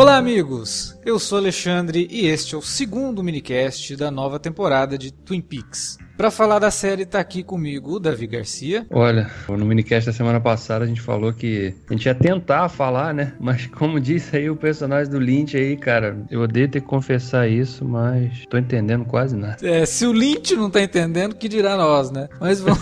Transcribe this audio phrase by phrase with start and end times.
[0.00, 0.98] Olá, amigos!
[1.04, 5.98] Eu sou Alexandre e este é o segundo minicast da nova temporada de Twin Peaks.
[6.16, 8.86] Para falar da série, tá aqui comigo o Davi Garcia.
[8.88, 13.12] Olha, no minicast da semana passada a gente falou que a gente ia tentar falar,
[13.12, 13.34] né?
[13.38, 17.46] Mas como disse aí o personagem do Lynch aí, cara, eu odeio ter que confessar
[17.46, 19.58] isso, mas tô entendendo quase nada.
[19.62, 22.26] É, se o Lynch não tá entendendo, que dirá nós, né?
[22.40, 22.80] Mas vamos.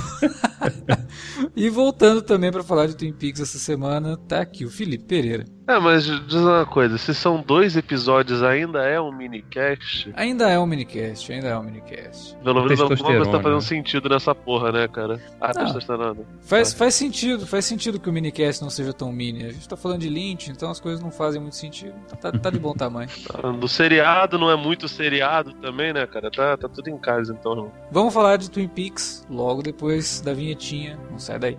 [1.56, 5.57] e voltando também para falar de Twin Peaks essa semana, tá aqui o Felipe Pereira.
[5.68, 10.10] É, mas diz uma coisa, se são dois episódios, ainda é um minicast?
[10.16, 12.34] Ainda é um minicast, ainda é um minicast.
[12.42, 15.20] Pelo menos alguma coisa tá fazendo sentido nessa porra, né, cara?
[15.38, 15.64] Ah, Não.
[15.64, 16.22] testosterona.
[16.40, 19.44] Faz, faz sentido, faz sentido que o minicast não seja tão mini.
[19.44, 21.92] A gente tá falando de Lynch, então as coisas não fazem muito sentido.
[22.18, 23.10] Tá, tá de bom tamanho.
[23.34, 26.30] Ah, Do seriado não é muito seriado também, né, cara?
[26.30, 27.70] Tá, tá tudo em casa, então.
[27.92, 30.98] Vamos falar de Twin Peaks logo depois da vinhetinha.
[31.10, 31.58] Não sai daí.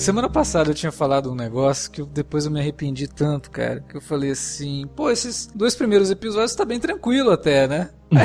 [0.00, 3.84] Semana passada eu tinha falado um negócio que eu- depois eu me arrependi tanto, cara.
[3.86, 7.90] Que eu falei assim, pô, esses dois primeiros episódios tá bem tranquilo até, né?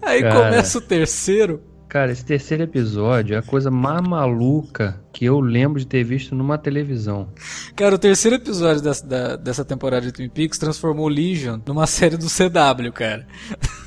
[0.00, 0.34] Aí, Cara.
[0.50, 1.62] começa o terceiro.
[1.88, 6.34] Cara, esse terceiro episódio é a coisa mais maluca que eu lembro de ter visto
[6.34, 7.28] numa televisão.
[7.76, 12.16] Cara, o terceiro episódio dessa, da- dessa temporada de Twin Peaks transformou Legion numa série
[12.16, 13.26] do CW, cara.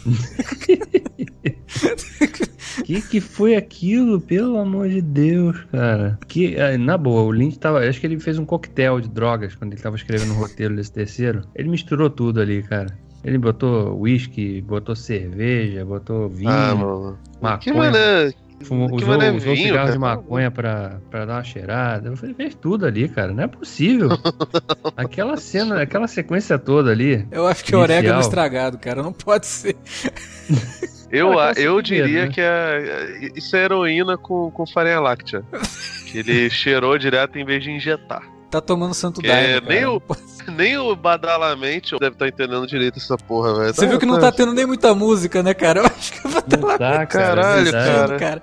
[2.85, 6.19] Que que foi aquilo, pelo amor de Deus, cara?
[6.27, 7.79] Que, ah, na boa, o Lynch tava.
[7.79, 10.91] Acho que ele fez um coquetel de drogas quando ele tava escrevendo o roteiro desse
[10.91, 11.41] terceiro.
[11.55, 12.95] Ele misturou tudo ali, cara.
[13.23, 17.17] Ele botou whisky, botou cerveja, botou vinho, Ah, mano.
[17.59, 17.91] Que maconha.
[17.91, 18.33] mané.
[18.61, 19.91] Fumou, que usou, mané usou vinho, cigarro cara.
[19.91, 22.09] de maconha pra, pra dar uma cheirada.
[22.09, 23.33] Eu falei, fez tudo ali, cara.
[23.33, 24.09] Não é possível.
[24.95, 27.27] aquela cena, aquela sequência toda ali.
[27.31, 27.81] Eu acho que é Inicial.
[27.81, 29.01] orégano estragado, cara.
[29.01, 29.75] Não pode ser.
[31.17, 32.31] Eu, Cara, qual eu o diria né?
[32.31, 35.43] que é, isso é heroína com, com farinha láctea.
[36.11, 38.21] que ele cheirou direto em vez de injetar.
[38.49, 39.73] Tá tomando santo daime, é cara.
[39.73, 40.01] nem o-
[40.55, 43.73] Nem o Badalamente deve estar entendendo direito essa porra, velho.
[43.73, 45.79] Você viu que não tá tendo nem muita música, né, cara?
[45.79, 47.07] Eu acho que eu vou estar Não lá tá, cara.
[47.07, 48.19] Caralho, é cara.
[48.19, 48.41] cara.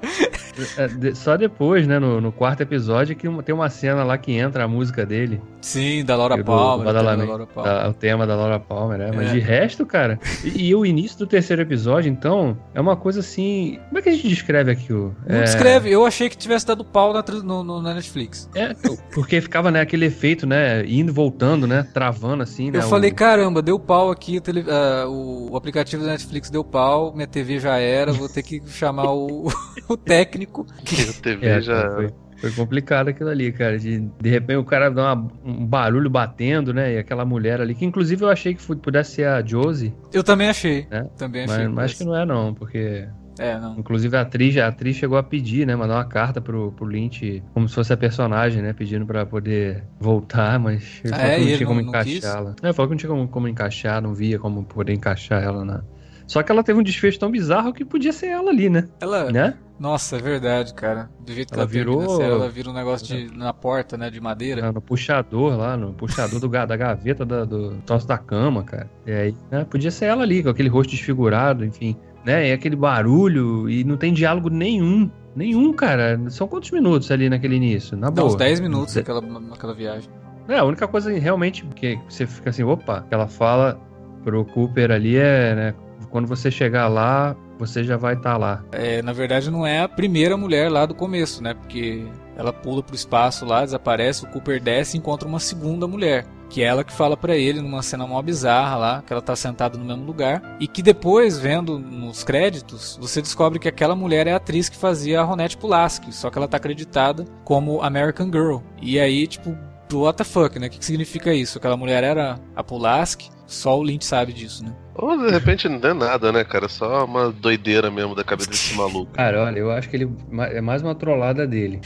[1.09, 4.65] É, Só depois, né, no, no quarto episódio, que tem uma cena lá que entra
[4.65, 5.41] a música dele.
[5.63, 6.87] Sim, da Laura do- Palmer.
[6.89, 7.73] do da Laura Palmer.
[7.73, 9.13] da- o tema da Laura Palmer, é.
[9.13, 9.33] Mas É.
[9.35, 10.19] de resto, cara.
[10.45, 13.79] E, e o início do terceiro episódio, então, é uma coisa assim.
[13.89, 15.17] Como é que a gente descreve aquilo?
[15.27, 18.51] Não é, descreve, eu achei que tivesse dado pau na, no- no- na Netflix.
[18.55, 18.75] É,
[19.15, 22.79] porque ficava, né, aquele efeito, né, indo, voltando, né, travando assim, né.
[22.79, 26.65] Eu falei, o- caramba, deu pau aqui, tele- ah, o, o aplicativo da Netflix deu
[26.65, 29.47] pau, minha TV já era, vou ter que chamar o,
[29.89, 30.67] o técnico.
[30.81, 31.91] A TV É, já.
[31.95, 32.11] foi,
[32.43, 33.79] foi complicado aquilo ali, cara.
[33.79, 36.95] De, de repente o cara dá uma- um barulho batendo, né?
[36.95, 40.49] E aquela mulher ali, que inclusive eu achei que pudesse ser a Josie, Eu também
[40.49, 40.87] achei.
[40.91, 41.65] É, Também achei.
[41.67, 43.07] mas, mas acho que não é não, porque
[43.39, 43.79] É, não.
[43.79, 45.75] inclusive a atriz, a atriz chegou a pedir, né?
[45.75, 48.73] Mandar uma carta pro, pro Lynch, como se fosse a personagem, né?
[48.73, 51.37] Pedindo pra poder voltar, mas ele Ah, falou é?
[51.37, 52.55] que não tinha como encaixá-la.
[52.63, 55.83] É, falou que não tinha como, como encaixar, não via como poder encaixar ela na.
[56.33, 58.89] Só que ela teve um desfecho tão bizarro que podia ser ela ali, né?
[59.03, 59.31] Ela.
[59.31, 59.53] Né?
[59.79, 61.11] Nossa, é verdade, cara.
[61.21, 63.99] Do jeito que Ela ela, termina virou- série, ela vira um negócio de, na porta,
[63.99, 64.09] né?
[64.09, 64.73] De madeira.
[64.73, 68.89] No puxador lá, no puxador do, da gaveta da- do troço da cama, cara.
[69.07, 71.95] E aí, né, podia ser ela ali, com aquele rosto desfigurado, enfim.
[72.25, 75.11] Né, e aquele barulho, e não tem diálogo nenhum.
[75.37, 76.19] Nenhum, cara.
[76.31, 77.95] São quantos minutos ali naquele início?
[77.95, 78.29] Na boa.
[78.29, 80.09] uns 10 minutos naquela, naquela viagem.
[80.49, 83.79] É, a única coisa realmente que você fica assim, opa, que ela fala
[84.25, 85.75] pro Cooper ali é, né,
[86.13, 88.63] quando você chegar lá, você já vai estar lá.
[88.71, 91.55] É, na verdade, não é a primeira mulher lá do começo, né?
[91.55, 92.05] Porque
[92.37, 96.27] ela pula pro espaço lá, desaparece, o Cooper desce e encontra uma segunda mulher.
[96.51, 99.35] Que é ela que fala pra ele numa cena mó bizarra lá, que ela tá
[99.35, 100.57] sentada no mesmo lugar.
[100.61, 104.77] E que depois, vendo nos créditos, você descobre que aquela mulher é a atriz que
[104.77, 106.13] fazia a Ronette Pulaski.
[106.13, 108.59] Só que ela tá acreditada como American Girl.
[108.83, 109.57] E aí, tipo,
[109.91, 110.67] what the fuck, né?
[110.67, 111.57] O que, que significa isso?
[111.57, 114.73] Aquela mulher era a Pulaski, só o Lynch sabe disso, né?
[114.95, 116.69] Ou de repente não é nada, né, cara?
[116.69, 119.13] Só uma doideira mesmo da cabeça desse maluco.
[119.17, 120.11] Cara, olha, eu acho que ele
[120.51, 121.81] é mais uma trollada dele.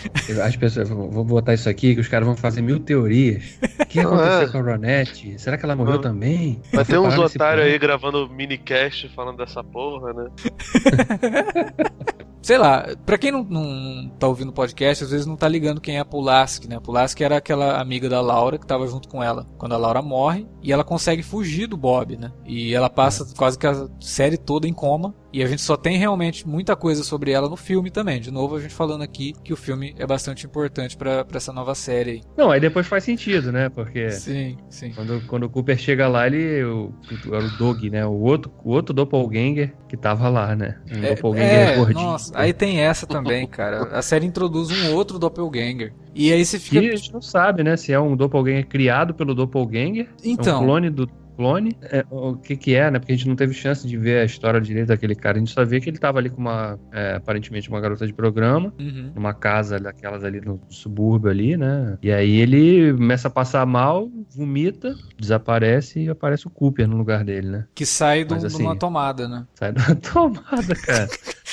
[0.45, 3.59] As pessoas vou botar isso aqui, que os caras vão fazer mil teorias.
[3.81, 4.49] O que aconteceu é.
[4.49, 5.39] com a Ronette?
[5.39, 6.01] Será que ela morreu Não.
[6.01, 6.61] também?
[6.73, 10.27] Vai ter uns otários aí gravando minicast falando dessa porra, né?
[12.47, 15.81] Sei lá, pra quem não, não tá ouvindo o podcast, às vezes não tá ligando
[15.81, 16.77] quem é a Pulaski, né?
[16.77, 20.01] A Pulaski era aquela amiga da Laura que tava junto com ela quando a Laura
[20.01, 22.33] morre e ela consegue fugir do Bob, né?
[22.45, 25.97] E ela passa quase que a série toda em coma e a gente só tem
[25.97, 28.21] realmente muita coisa sobre ela no filme também.
[28.21, 31.53] De novo, a gente falando aqui que o filme é bastante importante pra pra essa
[31.53, 32.21] nova série aí.
[32.37, 33.69] Não, aí depois faz sentido, né?
[33.69, 34.91] Porque Sim, sim.
[34.93, 36.93] quando, quando o Cooper chega lá, ele o,
[37.29, 38.05] o- era o Doug, né?
[38.05, 40.81] O outro, o outro doppelganger que tava lá, né?
[40.91, 42.01] Um É, doppelganger é, gordinho.
[42.07, 43.85] nossa, aí tem essa também, cara.
[43.97, 45.93] A série introduz um outro doppelganger.
[46.15, 46.81] E aí você fica.
[46.81, 47.77] Que a gente não sabe, né?
[47.77, 51.07] Se é um doppelganger criado pelo doppelganger, é um Então, clone do
[51.37, 52.99] clone, é, o que que é, né?
[52.99, 55.37] Porque a gente não teve chance de ver a história direito daquele cara.
[55.37, 58.13] A gente só vê que ele tava ali com uma, é, aparentemente, uma garota de
[58.13, 59.13] programa, uhum.
[59.15, 61.99] numa casa daquelas ali no subúrbio ali, né?
[62.03, 67.25] E aí ele começa a passar mal, vomita, desaparece e aparece o Cooper no lugar
[67.25, 67.67] dele, né?
[67.75, 69.47] que sai do, Mas de assim- uma tomada, né?
[69.55, 71.09] Sai da tomada, cara.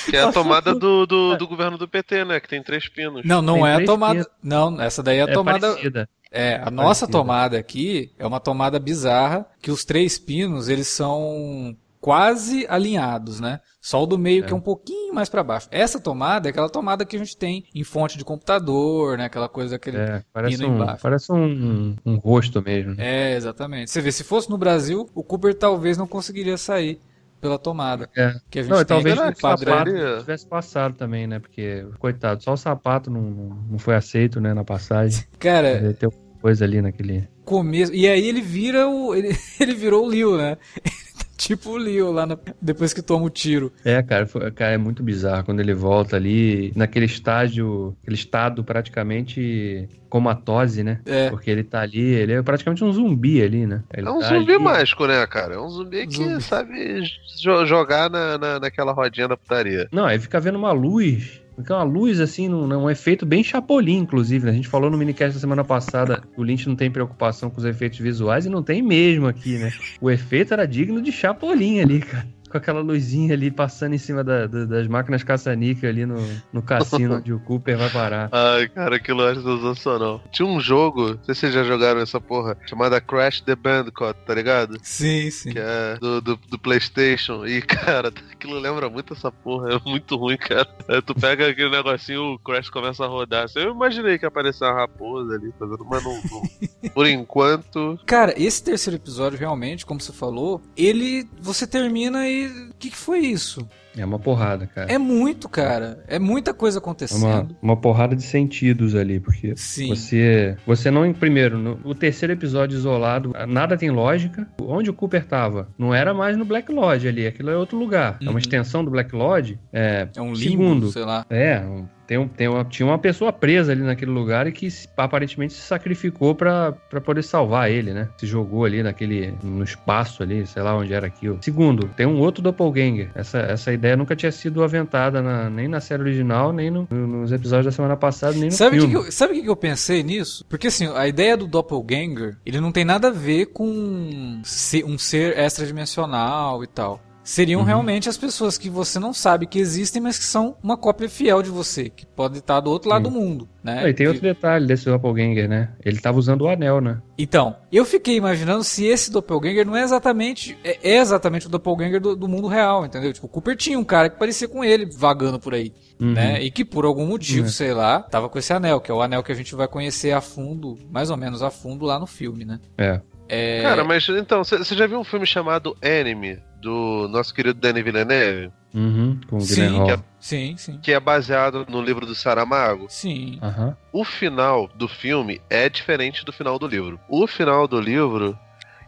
[0.09, 2.39] Que é a tomada do, do, do governo do PT, né?
[2.39, 3.21] Que tem três pinos.
[3.25, 4.13] Não, não Tem é a tomada.
[4.13, 4.27] pinos.
[4.43, 5.67] Não, essa daí é a É tomada.
[5.69, 6.09] parecida.
[6.33, 11.77] É, a nossa tomada aqui é uma tomada bizarra que os três pinos eles são
[12.01, 13.61] quase alinhados, né?
[13.79, 14.47] Só o do meio É.
[14.47, 15.67] que é um pouquinho mais pra baixo.
[15.71, 19.25] Essa tomada é aquela tomada que a gente tem em fonte de computador, né?
[19.25, 21.01] Aquela coisa aquele É, parece pino um, embaixo.
[21.01, 22.95] parece um, um rosto mesmo.
[22.97, 23.89] É, exatamente.
[23.91, 26.99] Você vê, se fosse no Brasil, o Cooper talvez não conseguiria sair
[27.39, 28.09] pela tomada.
[28.17, 28.33] É.
[28.49, 29.83] Que a gente Não, talvez o padrão.
[30.19, 31.39] tivesse passado também, né?
[31.39, 33.21] Porque, coitado, só o sapato não,
[33.69, 35.25] não, foi aceito, né, na passagem.
[35.39, 36.09] Cara, ter
[36.43, 37.27] coisa ali naquele...
[37.45, 37.93] começo.
[37.93, 39.15] E aí ele vira o.
[39.15, 39.29] Ele,
[39.59, 40.57] ele virou o Leo, né?
[41.37, 43.71] tipo o Leo lá na- depois que toma o tiro.
[43.85, 48.63] É, cara, foi- cara, é muito bizarro quando ele volta ali naquele estágio, aquele estado
[48.63, 50.99] praticamente comatose, né?
[51.05, 51.29] É.
[51.29, 53.81] Porque ele tá ali, ele é praticamente um zumbi ali, né?
[53.93, 55.55] Ele É um tá zumbi ali- mágico, né, cara?
[55.55, 56.41] É um zumbi que Zumbi.
[56.43, 57.01] sabe
[57.41, 59.87] jo- jogar na, na, naquela rodinha da putaria.
[59.91, 61.41] Não, aí fica vendo uma luz.
[61.55, 64.45] Fica uma luz assim, num, num efeito bem chapolim, inclusive.
[64.45, 64.51] Né?
[64.51, 67.57] A gente falou no minicast da semana passada que o Lynch não tem preocupação com
[67.57, 69.71] os efeitos visuais e não tem mesmo aqui, né?
[70.01, 72.27] O efeito era digno de chapolim ali, cara.
[72.53, 76.17] Com aquela luzinha ali passando em cima da- da- das máquinas caça-níquel ali no,
[76.53, 78.29] no cassino onde o Cooper vai parar.
[78.31, 80.23] Ai, cara, aquilo acho sensacional.
[80.31, 84.13] Tinha um jogo, não sei se vocês já jogaram essa porra, chamada Crash the Bandicoot,
[84.23, 84.77] tá ligado?
[84.83, 85.51] Sim, sim.
[85.51, 87.43] Que é do, do, do PlayStation.
[87.47, 89.73] E, cara, aquilo lembra muito essa porra.
[89.73, 90.67] É muito ruim, cara.
[90.87, 93.47] É, tu pega aquele negocinho, o Crash começa a rodar.
[93.55, 96.13] Eu imaginei que aparecia uma raposa ali fazendo, mas não.
[96.13, 96.43] não-
[96.93, 97.97] Por enquanto.
[98.05, 101.27] Cara, esse terceiro episódio, realmente, como você falou, ele.
[101.41, 102.42] Você termina e.
[102.47, 103.67] O que, que foi isso?
[103.97, 104.91] É uma porrada, cara.
[104.91, 106.03] É muito, cara.
[106.07, 107.55] É muita coisa É uma, acontecendo.
[107.61, 109.89] uma porrada de sentidos ali, porque Sim.
[109.89, 114.47] você você não primeiro no, o terceiro episódio isolado nada tem lógica.
[114.61, 118.17] Onde o Cooper tava não era mais no Black Lodge ali, aquilo é outro lugar.
[118.21, 118.31] É Uhum.
[118.31, 119.59] uma extensão do Black Lodge.
[119.71, 121.25] É, É um limbo, segundo, sei lá.
[121.29, 124.67] é um- tem, um- tem uma, tinha uma pessoa presa ali naquele lugar e que
[124.97, 128.09] aparentemente se sacrificou pra pra poder salvar ele, né?
[128.17, 131.37] Se jogou ali naquele no espaço ali, sei lá onde era aquilo.
[131.41, 133.09] Segundo, tem um outro doppelganger.
[133.15, 137.31] Essa, essa ideia nunca tinha sido aventada na- nem na série original, nem no- nos
[137.31, 138.91] episódios da semana passada, nem no Sabe filme.
[138.93, 140.45] que eu, sabe o que eu pensei nisso?
[140.47, 145.37] Porque assim, a ideia do Doppelganger, ele não tem nada a ver com um ser
[145.37, 147.01] extradimensional e tal.
[147.23, 147.65] Seriam Uhum.
[147.65, 151.41] realmente as pessoas que você não sabe que existem, mas que são uma cópia fiel
[151.41, 153.13] de você, que pode estar do outro lado Sim.
[153.13, 153.81] do mundo, né?
[153.85, 155.69] Ah, e tem Que- outro detalhe desse doppelganger, né?
[155.85, 157.01] Ele tava usando o anel, né?
[157.17, 162.01] Então, eu fiquei imaginando se esse doppelganger não é exatamente é, é exatamente o doppelganger
[162.01, 163.13] do, do mundo real, entendeu?
[163.13, 166.11] Tipo, o Cooper tinha um cara que parecia com ele vagando por aí, Uhum.
[166.13, 166.41] né?
[166.43, 167.49] E que por algum motivo, É.
[167.51, 170.11] sei lá, tava com esse anel, que é o anel que a gente vai conhecer
[170.11, 172.59] a fundo, mais ou menos a fundo lá no filme, né?
[172.77, 172.99] É.
[173.29, 177.83] É, Cara, mas então, você já viu um filme chamado Enemy, do nosso querido Danny
[177.83, 178.51] Villeneuve?
[178.73, 180.79] Uhum, com o Sim, que é- sim, sim.
[180.81, 182.87] Que é baseado no livro do Saramago.
[182.89, 183.37] Sim.
[183.41, 183.77] Aham.
[183.91, 186.99] O final do filme é diferente do final do livro.
[187.07, 188.35] O final do livro,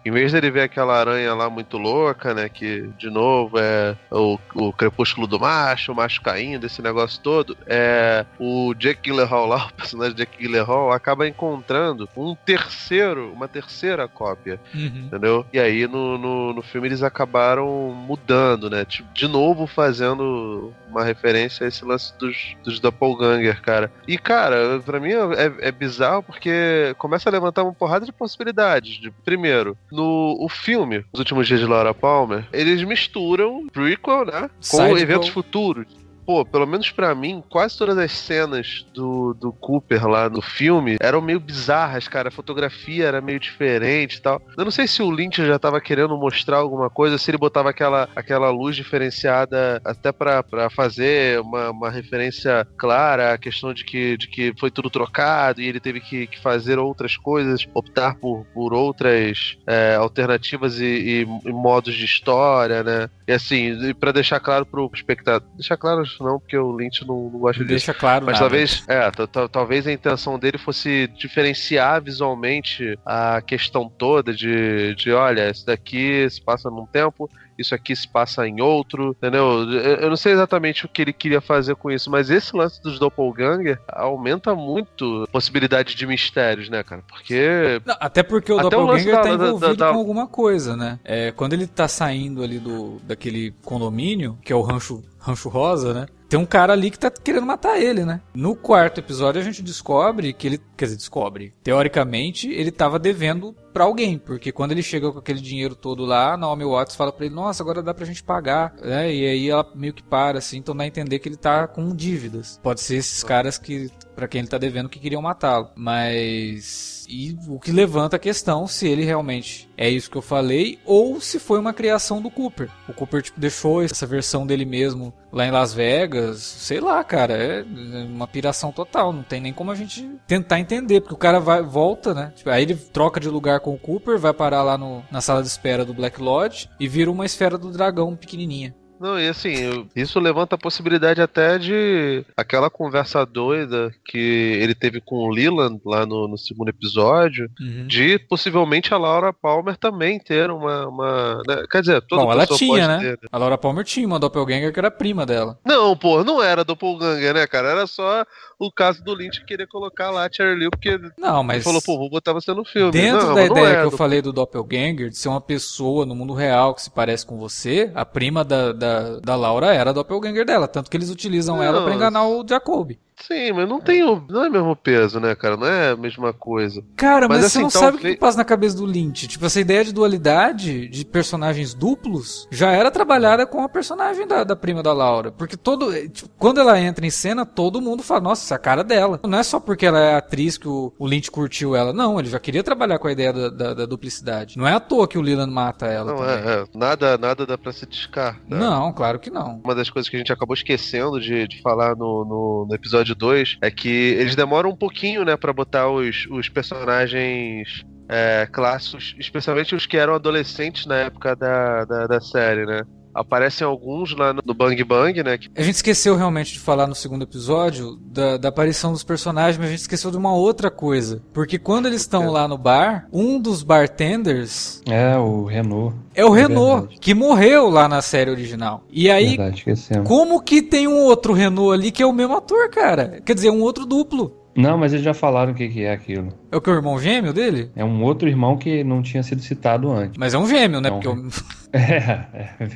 [0.06, 2.48] em vez dele ver aquela aranha lá muito louca, né?
[2.48, 7.58] Que, de novo, é o, o crepúsculo do macho, o macho caindo, esse negócio todo,
[7.66, 14.08] é o Jake Gyllenhaal lá, o personagem Jake Gyllenhaal, acaba encontrando um terceiro, uma terceira
[14.08, 15.06] cópia, Uhum.
[15.08, 15.46] entendeu?
[15.52, 18.86] E aí no, no, no filme eles acabaram mudando, né?
[18.86, 23.92] Tipo, de novo fazendo uma referência a esse lance dos, dos doppelganger, cara.
[24.08, 29.00] E, cara, pra mim é, é bizarro porque começa a levantar uma porrada de possibilidades.
[29.00, 34.42] De, primeiro, no o filme, Os Últimos Dias de Laura Palmer, eles misturam prequel, né?
[34.42, 34.98] Com Sidequel.
[34.98, 35.88] eventos futuros.
[36.26, 40.96] Pô, pelo menos pra mim, quase todas as cenas do, do Cooper lá no filme
[41.00, 42.30] eram meio bizarras, cara.
[42.30, 44.42] A fotografia era meio diferente e tal.
[44.58, 47.70] Eu não sei se o Lynch já tava querendo mostrar alguma coisa, se ele botava
[47.70, 54.18] aquela, aquela luz diferenciada até pra fazer uma, uma referência clara à questão de que,
[54.18, 58.46] de que foi tudo trocado e ele teve que, que fazer outras coisas, optar por,
[58.52, 63.10] por outras é, alternativas e, e- e modos de história, né?
[63.28, 65.48] E assim, pra deixar claro pro espectador.
[65.56, 67.70] Deixar claro isso não, porque o Lynch não, não gosta disso.
[67.70, 68.46] Deixa claro, Mas nada.
[68.46, 74.96] talvez, é, ta- ta- talvez a intenção dele fosse diferenciar visualmente a questão toda de,
[74.96, 79.64] de olha, isso daqui se passa num tempo, isso aqui se passa em outro, entendeu?
[79.72, 83.00] Eu, não sei exatamente o que ele queria fazer com isso, mas esse lance dos
[83.00, 87.02] doppelganger aumenta muito a possibilidade de mistérios, né, cara?
[87.08, 89.98] Porque Não, até porque o Até o Doppelganger da- tá da- da- envolvido da- com
[89.98, 91.00] alguma coisa, né?
[91.04, 95.94] É, quando ele tá saindo ali do, daquele condomínio, que é o Rancho, Rancho Rosa,
[95.94, 96.06] né?
[96.28, 98.22] Tem um cara ali que tá querendo matar ele, né?
[98.34, 100.62] No quarto episódio a gente descobre que ele.
[100.76, 101.54] Quer dizer, descobre.
[101.64, 106.36] Teoricamente, ele tava devendo pra alguém, porque quando ele chega com aquele dinheiro todo lá,
[106.36, 108.74] Naomi Watts fala pra ele: Nossa, agora dá pra gente pagar.
[108.82, 109.14] né?
[109.14, 111.96] E aí ela meio que para, assim, então dá a entender que ele tá com
[111.96, 112.60] dívidas.
[112.64, 113.90] Pode ser esses caras que.
[114.16, 115.70] Pra quem ele tá devendo que queriam matá-lo.
[115.76, 117.06] Mas.
[117.08, 121.22] E o que levanta a questão se ele realmente é isso que eu falei, ou
[121.22, 122.70] se foi uma criação do Cooper.
[122.90, 126.40] O Cooper, tipo, deixou essa versão dele mesmo lá em Las Vegas.
[126.40, 127.34] Sei lá, cara.
[127.34, 127.64] É
[128.08, 129.14] uma piração total.
[129.14, 131.02] Não tem nem como a gente tentar entender.
[131.02, 132.34] Porque o cara vai, volta, né?
[132.36, 135.42] Tipo, aí ele troca de lugar com o Cooper, vai parar lá no, na sala
[135.42, 138.74] de espera do Black Lodge e vira uma esfera do dragão pequenininha.
[139.00, 144.18] Não, e assim, eu- isso levanta a possibilidade até de aquela conversa doida que
[144.62, 147.88] ele teve com o Leland lá no, no segundo episódio, Uhum.
[147.88, 150.88] de possivelmente a Laura Palmer também ter uma.
[150.88, 151.66] uma né?
[151.70, 153.00] Quer dizer, toda Bom, ela tinha, né?
[153.00, 153.20] ter.
[153.32, 155.60] A Laura Palmer tinha uma doppelganger que era prima dela.
[155.66, 157.70] Não, pô, não era Doppelganger, né, cara?
[157.70, 158.26] Era só
[158.60, 161.64] o caso do Lynch querer colocar lá a Cherry Liu, porque ele Não, mas.
[161.64, 162.92] falou, pô, vou botar você no filme.
[162.92, 166.06] Dentro não, da não ideia é que eu falei do Doppelganger, de ser uma pessoa
[166.06, 169.90] no mundo real que se parece com você, a prima da, da, da Laura era
[169.90, 170.68] a Doppelganger dela.
[170.68, 172.92] Tanto que eles utilizam ela pra Não, enganar o Jacob.
[173.18, 174.22] Sim, mas não tem o.
[174.30, 175.56] Não é o mesmo peso, né, cara?
[175.56, 176.84] Não é a mesma coisa.
[176.98, 179.28] Cara, mas, Mas, você assim, não sabe o que passa na cabeça do Lynch.
[179.28, 184.44] Tipo, essa ideia de dualidade de personagens duplos já era trabalhada com a personagem da,
[184.44, 185.32] da prima da Laura.
[185.32, 185.92] Porque todo.
[186.10, 189.20] tipo, quando ela entra em cena, todo mundo fala, nossa, essa é a cara dela.
[189.26, 191.94] Não é só porque ela é atriz que o, o Lynch curtiu ela.
[191.94, 194.58] Não, ele já queria trabalhar com a ideia da, da- da duplicidade.
[194.58, 196.14] Não é à toa que o Leland mata ela.
[196.14, 196.66] Não, é, é.
[196.76, 198.42] Nada, nada dá pra se descartar.
[198.50, 199.62] Não, claro que não.
[199.64, 203.05] Uma das coisas que a gente acabou esquecendo de, de falar no, no, no episódio
[203.14, 209.16] 2 é que eles demoram um pouquinho, né, pra botar os, os personagens é, clássicos,
[209.20, 212.82] especialmente os que eram adolescentes na época da, da, da série, né?
[213.16, 215.40] Aparecem alguns lá no Bang Bang, né?
[215.56, 219.68] A gente esqueceu realmente de falar no segundo episódio da, da aparição dos personagens, mas
[219.68, 221.22] a gente esqueceu de uma outra coisa.
[221.34, 223.64] Porque quando eles estão lá no bar, um dos
[224.06, 225.96] bartenders É, o Renault.
[226.14, 227.00] é o É Renault, verdade.
[227.00, 228.84] que morreu lá na série original.
[228.92, 230.08] E aí, Verdade, esquecemos.
[230.08, 233.22] como que tem um outro Renault ali que é o mesmo ator, cara?
[233.26, 234.36] Quer dizer, um outro duplo.
[234.58, 236.30] Não, mas eles já falaram o que, que é aquilo.
[236.50, 236.70] É o que?
[236.70, 237.72] O irmão gêmeo dele?
[237.76, 240.18] É um outro irmão que não tinha sido citado antes.
[240.18, 240.90] Mas é um gêmeo, né?
[240.90, 241.28] Não, Porque o-
[241.76, 242.26] É,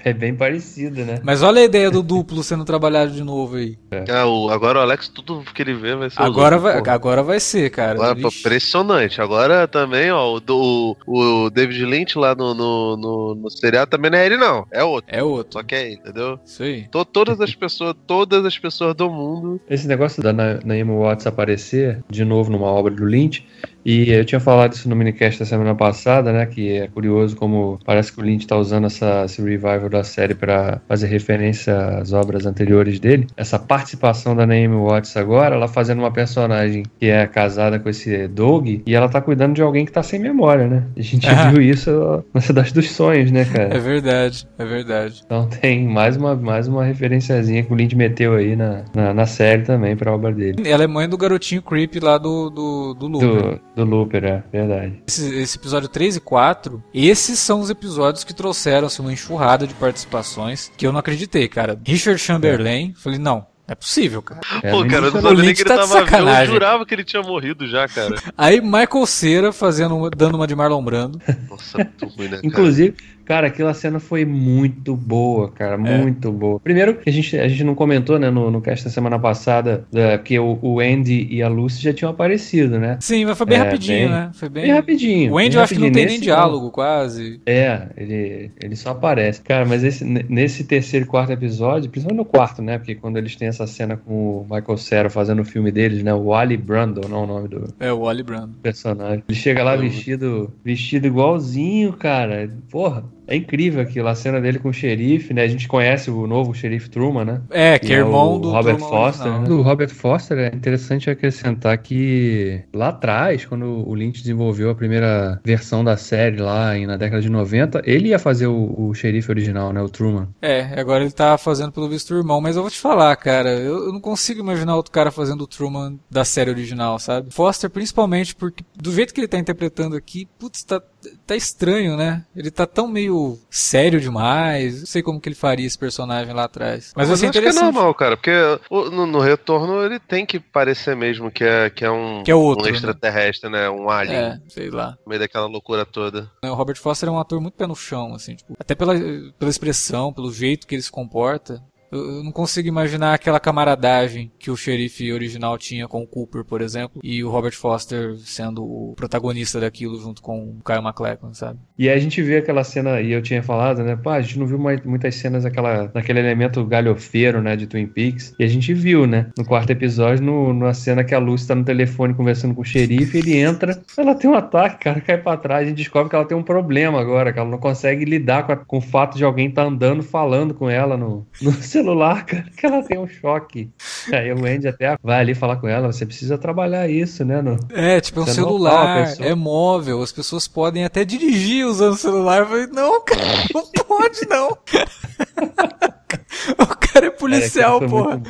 [0.10, 1.20] é bem parecido, né?
[1.24, 3.78] Mas olha a ideia do duplo sendo trabalhado de novo aí.
[4.12, 6.22] Ah, o, agora o Alex, tudo que ele vê vai ser.
[6.22, 6.94] Agora vai, porra.
[6.94, 7.94] agora vai ser, cara.
[7.94, 9.22] Agora, impressionante.
[9.22, 14.12] Agora também, ó, o, do- o David Lynch lá no, no, no, no seriado também
[14.12, 14.66] não é ele, não.
[14.72, 15.16] É outro.
[15.16, 15.54] É outro.
[15.54, 16.40] Só que é ele, entendeu?
[16.46, 16.88] Isso aí.
[16.90, 19.62] To- todas as pessoas, todas as pessoas do mundo.
[19.70, 23.46] Esse negócio da Na- Naomi Watts aparecer de novo numa obra do Lynch,
[23.86, 26.46] e eu tinha falado isso no minicast da semana passada, né?
[26.46, 30.34] Que é curioso como parece que o Lynch tá usando essa, esse revival da série
[30.36, 33.28] para fazer referência às obras anteriores dele.
[33.38, 38.28] Essa participação da Naomi Watts agora, ela fazendo uma personagem que é casada com esse
[38.28, 40.84] Doug, e ela tá cuidando de alguém que tá sem memória, né?
[40.98, 41.50] A gente Ah.
[41.52, 43.76] viu isso na Cidade dos Sonhos, né, cara?
[43.76, 45.22] É verdade, é verdade.
[45.26, 49.26] Então tem mais uma, mais uma referenciazinha que o Lynch meteu aí na, na, na
[49.26, 50.62] série também pra obra dele.
[50.68, 53.60] Ela é mãe do garotinho creepy lá do, do, do Looper.
[53.76, 55.04] Do, Do Looper, é, verdade.
[55.08, 59.66] Esse, esse episódio 3 e 4, esses são os episódios que trouxeram assim, uma enxurrada
[59.66, 61.80] de participações que eu não acreditei, cara.
[61.86, 64.42] Richard Chamberlain, falei, não, é possível, cara.
[64.64, 66.00] É, Pô, mas cara, eu não o sabia nem que ele tá de tava vivo.
[66.00, 66.54] Eu sacanagem.
[66.54, 68.16] jurava que ele tinha morrido já, cara.
[68.36, 71.22] Aí Michael Cera fazendo, dando uma de Marlon Brando.
[71.48, 72.48] Nossa, muito ruim, né, cara?
[72.48, 72.96] Inclusive,
[73.30, 76.60] cara, aquela cena foi muito boa, cara, muito boa.
[76.60, 79.86] Primeiro, que a gente, a gente não comentou, né, no, no cast da semana passada,
[79.92, 82.98] da, porque o, o Andy e a Lucy já tinham aparecido, né?
[83.00, 84.32] Sim, mas foi bem É, rapidinho, bem- né?
[84.34, 84.64] Foi bem.
[84.64, 85.32] Bem rapidinho.
[85.34, 87.40] O Andy eu acho que não tem nem diálogo, quase.
[87.46, 89.42] É, ele, ele só aparece.
[89.42, 92.80] Cara, mas esse, nesse terceiro e quarto episódio, principalmente no quarto, né?
[92.80, 96.12] Porque quando eles têm essa cena com o Michael Cera fazendo o filme deles, né?
[96.14, 98.56] O Wally Brando, não é o nome do É, o Wally Brando.
[98.64, 99.24] personagem.
[99.30, 99.82] Ele chega lá Uhum.
[99.82, 102.50] vestido, vestido igualzinho, cara.
[102.72, 104.08] Porra, é incrível aquilo.
[104.08, 105.44] A cena dele com o xerife, né?
[105.44, 107.42] A gente conhece o novo xerife Truman, né?
[107.50, 109.26] É, que é irmão o do Robert Truman Foster.
[109.28, 109.42] original.
[109.42, 109.48] Né?
[109.48, 115.40] Do Robert Foster é interessante acrescentar que lá atrás, quando o Lynch desenvolveu a primeira
[115.44, 119.30] versão da série lá em- na década de 90, ele ia fazer o, o xerife
[119.32, 119.82] original, né?
[119.82, 120.28] O Truman.
[120.42, 123.50] É, agora ele tá fazendo pelo visto o irmão, mas eu vou te falar, cara,
[123.52, 127.32] eu, eu não consigo imaginar outro cara fazendo o Truman da série original, sabe?
[127.32, 130.82] Foster, principalmente, porque do jeito que ele tá interpretando aqui, putz, tá,
[131.26, 132.26] tá estranho, né?
[132.36, 136.46] Ele tá tão meio sério demais, não sei como que ele faria esse personagem lá
[136.46, 136.92] atrás.
[136.96, 138.32] Mas, Mas eu acho que é normal, cara, porque
[138.70, 142.36] no, no retorno ele tem que parecer mesmo que é, que é um, Que é
[142.36, 142.76] outro, um né?
[142.76, 143.70] extraterrestre, né?
[143.70, 144.92] Um alien, É, sei lá.
[145.06, 146.30] no meio daquela loucura toda.
[146.44, 148.94] O Robert Foster é um ator muito pé no chão, assim, tipo, até pela,
[149.38, 151.62] pela expressão, pelo jeito que ele se comporta.
[151.92, 156.62] Eu, não consigo imaginar aquela camaradagem que o xerife original tinha com o Cooper, por
[156.62, 161.60] exemplo, e o Robert Foster sendo o protagonista daquilo junto com o Kyle MacLachlan, sabe?
[161.78, 163.96] E aí a gente vê aquela cena, e eu tinha falado, né?
[163.96, 167.56] Pá, a gente não viu mais- muitas cenas daquela, daquele elemento galhofeiro, né?
[167.56, 168.34] De Twin Peaks.
[168.40, 169.28] E a gente viu, né?
[169.38, 172.66] No quarto episódio, no, numa cena que a Lucy tá no telefone conversando com o
[172.66, 175.64] xerife, ele entra, ela tem um ataque, cara, cai pra trás.
[175.66, 178.52] A gente descobre que ela tem um problema agora, que ela não consegue lidar com,
[178.52, 181.52] a- com o fato de alguém tá andando, falando com ela no, no
[181.84, 183.70] celular, cara, que ela tem um choque.
[184.12, 187.42] Aí o Andy até vai ali falar com ela, você precisa trabalhar isso, né?
[187.42, 191.98] No, É, tipo, é um celular, é móvel, as pessoas podem até dirigir usando o
[191.98, 192.40] celular.
[192.40, 193.22] Eu falei, não, cara,
[193.54, 194.58] não pode não.
[196.58, 198.10] o cara é policial, Cara, porra.
[198.18, 198.30] muito.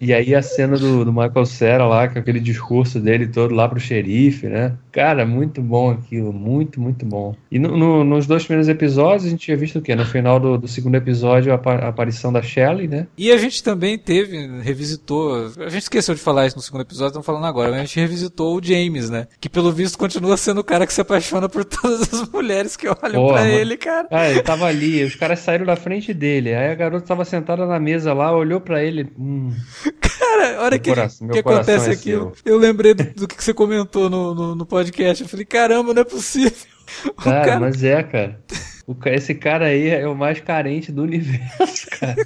[0.00, 3.68] E aí a cena do, do Michael Cera lá, com aquele discurso dele todo lá
[3.68, 4.74] pro xerife, né?
[4.92, 7.34] Cara, muito bom aquilo, muito, muito bom.
[7.50, 9.96] E no- no- nos dois primeiros episódios a gente tinha visto o quê?
[9.96, 13.08] No final do, do segundo episódio, a, a aparição da Shelley, né?
[13.18, 15.46] E a gente também teve, revisitou.
[15.58, 17.98] A gente esqueceu de falar isso no segundo episódio, estamos falando agora, mas a gente
[17.98, 19.26] revisitou o James, né?
[19.40, 22.86] Que pelo visto continua sendo o cara que se apaixona por todas as mulheres que
[22.86, 23.52] olham Porra, pra mano.
[23.52, 24.06] ele, cara.
[24.12, 26.54] Ah, ele tava ali, os caras saíram da frente dele.
[26.54, 29.10] Aí a garota tava sentada na mesa lá, olhou pra ele.
[29.18, 29.52] Hum,
[30.00, 33.42] Cara, a hora Meu que, coração- que acontece é aquilo, eu lembrei do, do que
[33.42, 35.22] você comentou no, no, no podcast.
[35.22, 36.52] Eu falei, caramba, não é possível.
[37.22, 38.40] Cara, cara- mas é, cara.
[38.86, 42.16] O esse cara aí é o mais carente do universo, cara.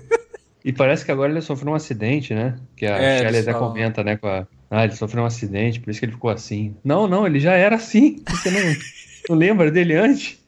[0.65, 2.55] E parece que agora ele sofreu um acidente, né?
[2.77, 4.17] Que a É, Shelley até comenta, né?
[4.17, 4.47] Com a...
[4.71, 6.77] Ah, ele sofreu um acidente, por isso que ele ficou assim.
[6.85, 8.23] Não, não, ele já era assim.
[8.29, 8.61] Você não,
[9.31, 10.39] não lembra dele antes?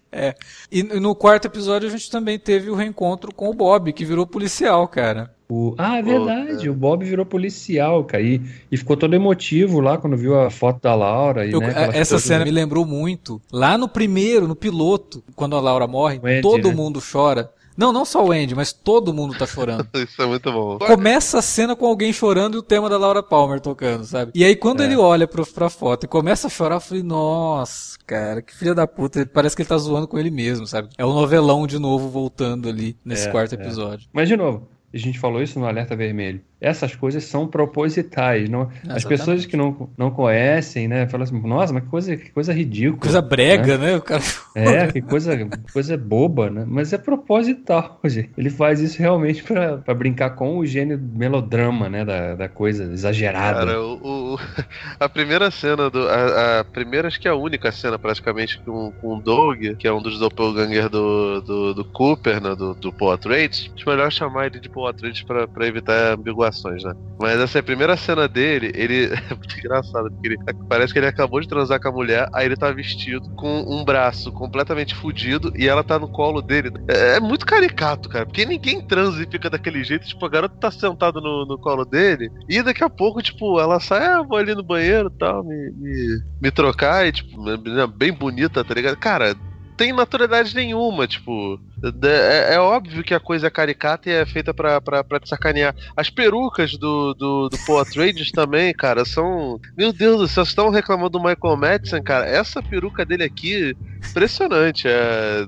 [0.71, 4.27] E no quarto episódio a gente também teve o reencontro com o Bob, que virou
[4.27, 5.35] policial, cara.
[5.49, 5.75] O...
[5.77, 6.71] Ah, é verdade.
[6.71, 8.23] O Bob virou policial, cara.
[8.23, 8.41] E,
[8.73, 11.47] e ficou todo emotivo lá quando viu a foto da Laura.
[11.47, 13.41] E, Eu- né, aquelas essa cena me lembrou muito.
[13.53, 16.75] Lá no primeiro, no piloto, quando a Laura morre, todo né?
[16.75, 17.51] mundo chora.
[17.77, 19.87] Não, não só o Andy, mas todo mundo tá chorando.
[19.95, 20.79] Isso é muito bom.
[20.79, 24.33] Começa a cena com alguém chorando e o tema da Laura Palmer tocando, sabe?
[24.35, 24.87] E aí quando É.
[24.87, 28.75] ele olha pro, pra foto e começa a chorar, eu falei, nossa, cara, que filha
[28.75, 29.27] da puta.
[29.27, 30.89] Parece que ele tá zoando com ele mesmo, sabe?
[30.97, 33.57] É o novelão de novo voltando ali nesse É, quarto é.
[33.57, 34.09] episódio.
[34.13, 36.41] Mas, de novo, a gente falou isso no Alerta Vermelho.
[36.65, 38.49] Essas coisas são propositais.
[38.49, 38.71] Não...
[38.89, 41.07] As pessoas que não, não conhecem, né?
[41.07, 43.01] Falam assim, nossa, mas que coisa, que coisa ridícula.
[43.01, 43.97] Coisa brega, né?
[43.97, 44.23] O cara...
[44.57, 45.37] É, que coisa,
[45.73, 46.65] coisa boba, né?
[46.67, 48.31] Mas é proposital, gente.
[48.39, 52.05] Ele faz isso realmente pra, pra brincar com o gênio melodrama, né?
[52.05, 53.67] Da, da coisa exagerada.
[53.67, 54.39] Cara, o, o-
[55.01, 56.09] a primeira cena do.
[56.09, 59.89] A, a primeira, acho que é a única cena praticamente com, com o Doug, que
[59.89, 63.73] é um dos doppelganger do, do, do Cooper, né, do, do Paul Atreides.
[63.75, 66.17] Acho melhor chamar ele de Paul Atreides pra, pra evitar
[66.63, 66.95] né?
[67.19, 69.11] Mas essa é a primeira cena dele, ele.
[69.25, 70.37] É muito engraçado, porque ele,
[70.69, 73.85] parece que ele acabou de transar com a mulher, aí ele tá vestido com um
[73.85, 76.71] braço completamente fudido e ela tá no colo dele.
[76.89, 80.07] É, é muito caricato, cara, porque ninguém transa e fica daquele jeito.
[80.07, 83.81] Tipo, a garota tá sentada no, no colo dele e daqui a pouco, tipo, ela
[83.81, 87.87] sai, ah, vou ali no banheiro e tal, me, me, me trocar e, tipo, menina
[87.87, 88.97] bem bonita, tá ligado?
[88.97, 89.35] Cara,
[89.77, 91.61] tem naturalidade nenhuma, tipo.
[92.03, 95.29] É, é, óbvio que a coisa é caricata e é feita pra, pra, pra te
[95.29, 95.75] sacanear.
[95.97, 99.61] As perucas do, do, do Paul Atreides também, cara, são.
[99.77, 102.27] Meu Deus do céu, vocês estão reclamando do Michael Madison, cara.
[102.27, 103.77] Essa peruca dele aqui,
[104.11, 104.87] impressionante.
[104.89, 105.47] É,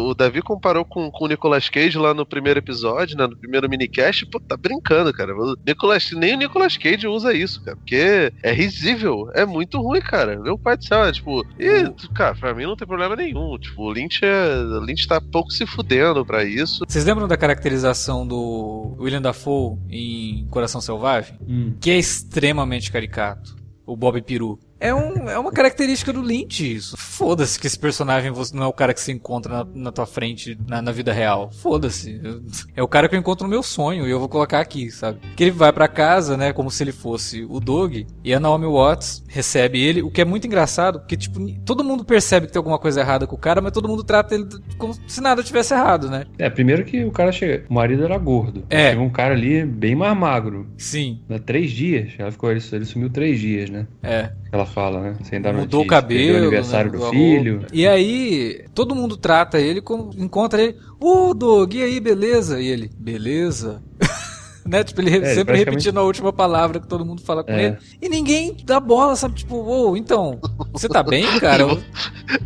[0.00, 3.68] o Davi comparou com, com o Nicolas Cage lá no primeiro episódio, né, no primeiro
[3.68, 4.26] minicast.
[4.26, 5.34] Pô, tá brincando, cara.
[5.34, 7.76] O Nicolas, nem o Nicolas Cage usa isso, cara.
[7.76, 9.30] Porque é risível.
[9.34, 10.38] É muito ruim, cara.
[10.38, 11.44] Meu pai do céu, é tipo.
[11.58, 13.58] E, cara, pra mim não tem problema nenhum.
[13.58, 16.84] Tipo, o Lynch, é, o Lynch tá pouco se fudendo pra isso.
[16.86, 21.36] Vocês lembram da caracterização do William Dafoe em Coração Selvagem?
[21.46, 21.74] Hum.
[21.80, 23.56] Que é extremamente caricato.
[23.84, 24.58] O Bob Peru.
[24.82, 26.96] É, um, é uma característica do Lynch isso.
[26.96, 30.58] Foda-se que esse personagem não é o cara que você encontra na, na tua frente
[30.66, 31.52] na, na vida real.
[31.52, 32.20] Foda-se.
[32.74, 35.20] É o cara que eu encontro no meu sonho e eu vou colocar aqui, sabe?
[35.36, 38.66] Que ele vai para casa, né, como se ele fosse o Doug, e a Naomi
[38.66, 42.58] Watts recebe ele, o que é muito engraçado, porque, tipo, todo mundo percebe que tem
[42.58, 45.74] alguma coisa errada com o cara, mas todo mundo trata ele como se nada tivesse
[45.74, 46.24] errado, né?
[46.38, 47.66] É, primeiro que o cara chega.
[47.68, 48.64] O marido era gordo.
[48.70, 48.90] É.
[48.90, 50.66] Chegou um cara ali bem mais magro.
[50.78, 51.20] Sim.
[51.28, 52.12] Há três dias.
[52.18, 53.86] Ela ficou, ele, ele sumiu três dias, né?
[54.02, 54.32] É.
[54.50, 55.16] Ela fala, né?
[55.24, 56.20] Sem dar Mudou o notícia, cabelo.
[56.20, 57.66] perdeu o aniversário né, do a filho.
[57.72, 60.10] E aí, todo mundo trata ele como.
[60.16, 60.76] Encontra ele.
[61.00, 62.60] Ô, Doug, e aí, beleza?
[62.60, 63.82] E ele, beleza?
[64.66, 64.82] né?
[64.84, 67.52] Tipo, ele É, ele sempre praticamente- repetindo a última palavra que todo mundo fala com
[67.52, 67.64] É.
[67.66, 67.76] ele.
[68.00, 69.34] E ninguém dá bola, sabe?
[69.34, 70.38] Tipo, ô, então,
[70.72, 71.64] você tá bem, cara?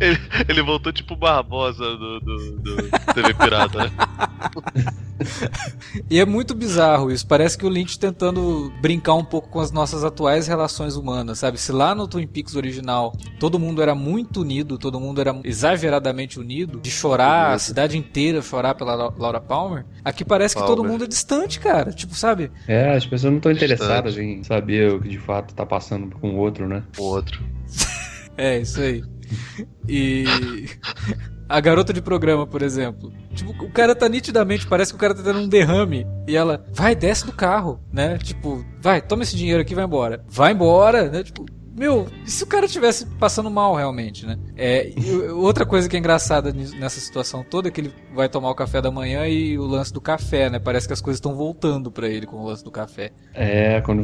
[0.01, 2.75] Ele, ele voltou tipo Barbosa do, do, do
[3.13, 3.91] TV Pirata, né?
[6.09, 7.25] E é muito bizarro isso.
[7.27, 11.57] Parece que o Lynch tentando brincar um pouco com as nossas atuais relações humanas, sabe?
[11.57, 16.39] Se lá no Twin Peaks original todo mundo era muito unido, todo mundo era exageradamente
[16.39, 20.77] unido, de chorar, a cidade inteira chorar pela Lau- Laura Palmer, aqui parece que todo
[20.77, 20.91] Palmer.
[20.91, 21.91] mundo é distante, cara.
[21.91, 22.51] Tipo, sabe?
[22.67, 26.31] É, as pessoas não estão interessadas em saber o que de fato tá passando com
[26.31, 26.83] o outro, né?
[26.97, 27.41] O outro.
[28.39, 29.03] É, isso aí.
[29.89, 30.25] E.
[31.49, 33.11] A garota de programa, por exemplo.
[33.33, 36.05] Tipo, o cara tá nitidamente, parece que o cara tá tendo um derrame.
[36.27, 38.17] E ela, vai, desce do carro, né?
[38.17, 40.23] Tipo, vai, toma esse dinheiro aqui e vai embora.
[40.27, 41.23] Vai embora, né?
[41.23, 41.45] Tipo,
[41.77, 44.37] meu, e se o cara tivesse passando mal realmente, né?
[44.57, 44.91] É,
[45.33, 48.81] outra coisa que é engraçada nessa situação toda é que ele vai tomar o café
[48.81, 50.59] da manhã e o lance do café, né?
[50.59, 53.11] Parece que as coisas estão voltando pra ele com o lance do café.
[53.33, 54.03] É, quando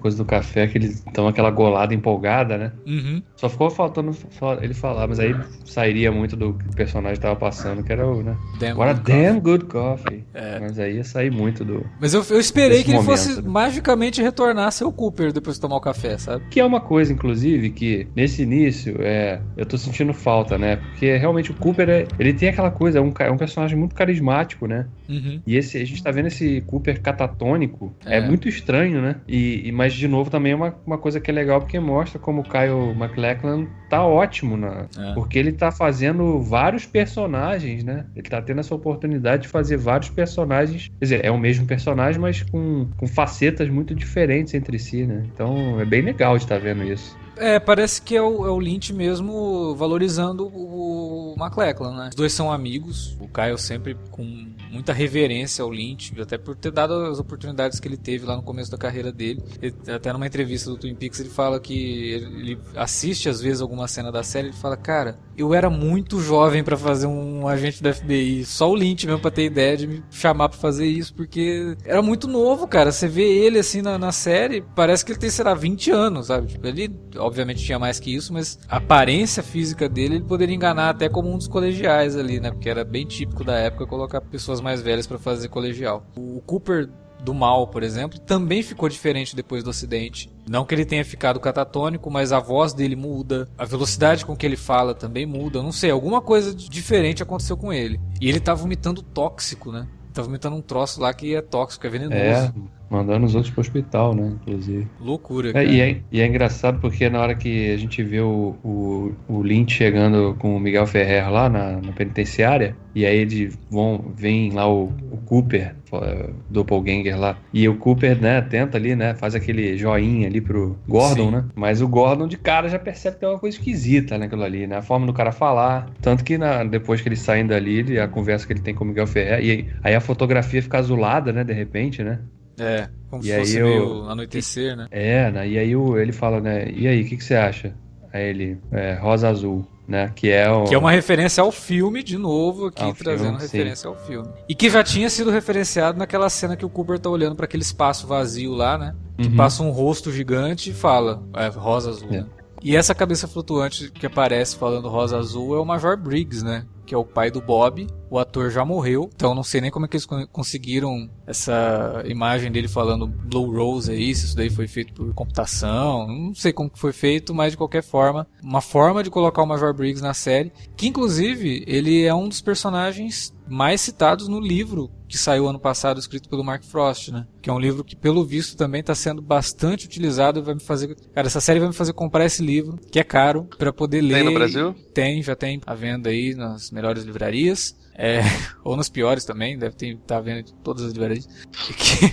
[0.00, 2.72] coisa do café, que eles dão aquela golada empolgada, né?
[2.86, 3.22] Uhum.
[3.36, 7.36] Só ficou faltando fa- ele falar, mas aí sairia muito do que o personagem tava
[7.36, 8.36] passando, que era o, né?
[8.58, 9.22] Damn Agora, good coffee.
[9.24, 10.24] damn good coffee.
[10.34, 10.60] É.
[10.60, 11.84] Mas aí ia sair muito do.
[12.00, 13.48] Mas eu, eu esperei que ele momento, fosse né?
[13.48, 16.44] magicamente retornar a ser o Cooper depois de tomar o café, sabe?
[16.50, 20.76] Que é uma coisa, inclusive, que nesse início é, eu tô sentindo falta, né?
[20.76, 23.94] Porque realmente o Cooper, é, ele tem aquela coisa, é um, é um personagem muito
[23.94, 24.86] carismático, né?
[25.08, 25.40] Uhum.
[25.46, 28.20] E esse, a gente tá vendo esse Cooper catatônico, é, É.
[28.20, 29.16] muito estranho, né?
[29.26, 32.18] E, e- mas, de novo, também é uma, uma coisa que é legal, porque mostra
[32.18, 35.14] como o Kyle MacLachlan tá ótimo, na, É.
[35.14, 38.06] porque ele tá fazendo vários personagens, né?
[38.16, 42.20] Ele tá tendo essa oportunidade de fazer vários personagens, quer dizer, é o mesmo personagem,
[42.20, 45.22] mas com, com facetas muito diferentes entre si, né?
[45.32, 47.20] Então, é bem legal de estar vendo isso.
[47.36, 52.08] É, parece que é o, é o Lynch mesmo valorizando o McLachlan, né?
[52.10, 54.22] Os dois são amigos, o Kyle sempre com
[54.70, 58.42] muita reverência ao Lynch, até por ter dado as oportunidades que ele teve lá no
[58.42, 59.42] começo da carreira dele.
[59.60, 61.74] Ele- até numa entrevista do Twin Peaks ele fala que
[62.12, 66.20] ele, ele assiste às vezes alguma cena da série e fala, cara, eu era muito
[66.20, 69.86] jovem pra fazer um agente do FBI, só o Lynch mesmo pra ter ideia de
[69.86, 72.92] me chamar pra fazer isso, porque era muito novo, cara.
[72.92, 76.26] Você vê ele assim na, na série, parece que ele tem, sei lá, 20 anos,
[76.26, 76.46] sabe?
[76.48, 76.90] Tipo, ele
[77.22, 81.32] obviamente tinha mais que isso, mas a aparência física dele ele poderia enganar até como
[81.32, 82.50] um dos colegiais ali, né?
[82.50, 86.04] Porque era bem típico da época colocar pessoas mais velhas pra fazer colegial.
[86.16, 86.88] O Cooper
[87.22, 90.28] do mal, por exemplo, também ficou diferente depois do acidente.
[90.48, 94.44] Não que ele tenha ficado catatônico, mas a voz dele muda, a velocidade com que
[94.44, 95.62] ele fala também muda.
[95.62, 98.00] Não sei, alguma coisa diferente aconteceu com ele.
[98.20, 99.86] E ele tá vomitando tóxico, né?
[100.12, 102.18] Tá vomitando um troço lá que é tóxico, é venenoso.
[102.18, 102.52] É,
[102.92, 104.34] mandando os outros pro hospital, né?
[104.46, 104.86] Inclusive.
[105.00, 105.64] Loucura, É, cara.
[105.64, 109.42] e, é, e é engraçado porque na hora que a gente vê o, o, o
[109.42, 114.50] Lynch chegando com o Miguel Ferrer lá na, na penitenciária, e aí eles vão, vem
[114.52, 119.34] lá o, o Cooper, é, Doppelganger lá, e o Cooper, né, tenta ali, né, faz
[119.34, 121.30] aquele joinha ali pro Gordon, Sim.
[121.36, 124.66] né, mas o Gordon de cara já percebe que tem uma coisa esquisita naquilo ali,
[124.66, 127.98] né, a forma do cara falar, tanto que na- depois que eles saem dali, ele-
[127.98, 130.76] a conversa que ele tem com o Miguel Ferrer, e aí, aí a fotografia fica
[130.78, 132.18] azulada, né, de repente, né,
[132.58, 134.86] É, como E se aí fosse eu- meio anoitecer, né?
[134.90, 135.48] é, né?
[135.48, 136.70] E aí o, ele fala, né?
[136.70, 137.74] E aí, o que, que você acha?
[138.12, 140.12] Aí ele, é, rosa azul, né?
[140.14, 140.64] Que é o.
[140.64, 143.56] Que é uma referência ao filme, de novo, aqui Ao trazendo filme, sim.
[143.56, 144.28] referência ao filme.
[144.48, 147.62] E que já tinha sido referenciado naquela cena que o Cooper tá olhando pra aquele
[147.62, 148.94] espaço vazio lá, né?
[149.18, 149.36] Que Uhum.
[149.36, 152.18] passa um rosto gigante e fala, é, rosa azul, É.
[152.20, 152.26] né?
[152.62, 156.64] E essa cabeça flutuante que aparece falando rosa azul é o Major Briggs, né?
[156.92, 157.86] Que é o pai do Bob.
[158.10, 162.52] O ator já morreu, então não sei nem como é que eles conseguiram essa imagem
[162.52, 166.70] dele falando Blue Rose aí, se isso daí foi feito por computação, não sei como
[166.74, 170.52] foi feito, mas de qualquer forma, uma forma de colocar o Major Briggs na série,
[170.76, 176.00] que inclusive ele é um dos personagens mais citados no livro que saiu ano passado,
[176.00, 177.26] escrito pelo Mark Frost, né?
[177.42, 180.60] Que é um livro que, pelo visto, também está sendo bastante utilizado e vai me
[180.60, 180.96] fazer.
[181.14, 184.14] Cara, essa série vai me fazer comprar esse livro, que é caro, para poder ler.
[184.14, 184.74] Tem no Brasil?
[184.94, 187.76] Tem, já tem à venda aí nas melhores livrarias.
[187.94, 188.22] É,
[188.64, 191.28] ou nas piores também, deve estar tá vendo todas as livrarias.
[191.50, 192.08] Que,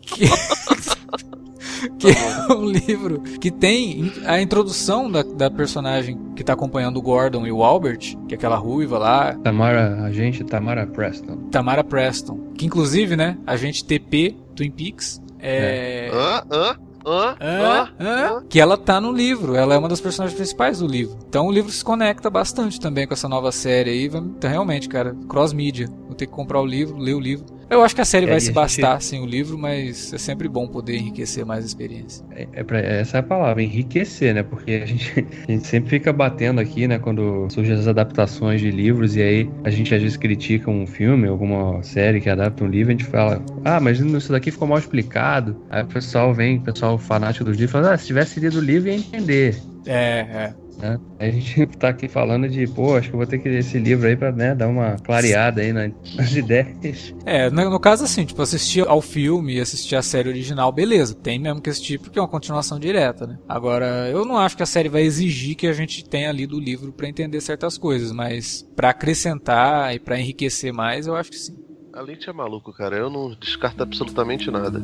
[0.00, 0.26] que,
[1.98, 7.02] que é um livro que tem a introdução da, da personagem que está acompanhando o
[7.02, 9.34] Gordon e o Albert, que é aquela ruiva lá.
[9.34, 11.36] Tamara, a gente Tamara Preston.
[11.50, 16.08] Tamara Preston, que inclusive, né, a gente TP Twin Peaks é...
[16.08, 16.10] é.
[16.12, 16.42] Hã?
[16.50, 16.76] Hã?
[17.06, 17.36] Hã?
[17.40, 17.92] Hã?
[18.00, 18.44] Hã?
[18.48, 21.18] Que ela tá no livro, ela é uma das personagens principais do livro.
[21.28, 24.04] Então o livro se conecta bastante também com essa nova série aí.
[24.06, 25.88] Então, realmente, cara, cross-mídia.
[26.06, 27.46] Vou ter que comprar o livro, ler o livro.
[27.68, 29.04] Eu acho que a série é, vai se bastar gente...
[29.04, 32.24] sem o livro, mas é sempre bom poder enriquecer mais a experiência.
[32.30, 34.42] É, é pra, essa é a palavra, enriquecer, né?
[34.42, 36.98] Porque a gente, a gente sempre fica batendo aqui, né?
[36.98, 41.28] Quando surgem as adaptações de livros e aí a gente às vezes critica um filme,
[41.28, 44.78] alguma série que adapta um livro, a gente fala, ah, mas isso daqui ficou mal
[44.78, 45.56] explicado.
[45.70, 48.62] Aí o pessoal vem, o pessoal fanático dos livros, fala, ah, se tivesse lido o
[48.62, 49.56] livro ia entender.
[49.86, 50.63] É, é.
[50.78, 50.98] Né?
[51.18, 53.78] A gente tá aqui falando de, pô, acho que eu vou ter que ler esse
[53.78, 55.72] livro aí pra né, dar uma clareada aí
[56.16, 57.14] nas ideias.
[57.24, 61.14] É, no, no, caso assim, tipo, assistir ao filme e assistir a série original, beleza,
[61.14, 63.38] tem mesmo que assistir porque é uma continuação direta, né?
[63.48, 66.60] Agora, eu não acho que a série vai exigir que a gente tenha lido o
[66.60, 71.38] livro para entender certas coisas, mas para acrescentar e para enriquecer mais, eu acho que
[71.38, 71.64] sim.
[71.92, 72.96] A Lynch é maluco, cara.
[72.96, 74.82] Eu não descarto absolutamente nada.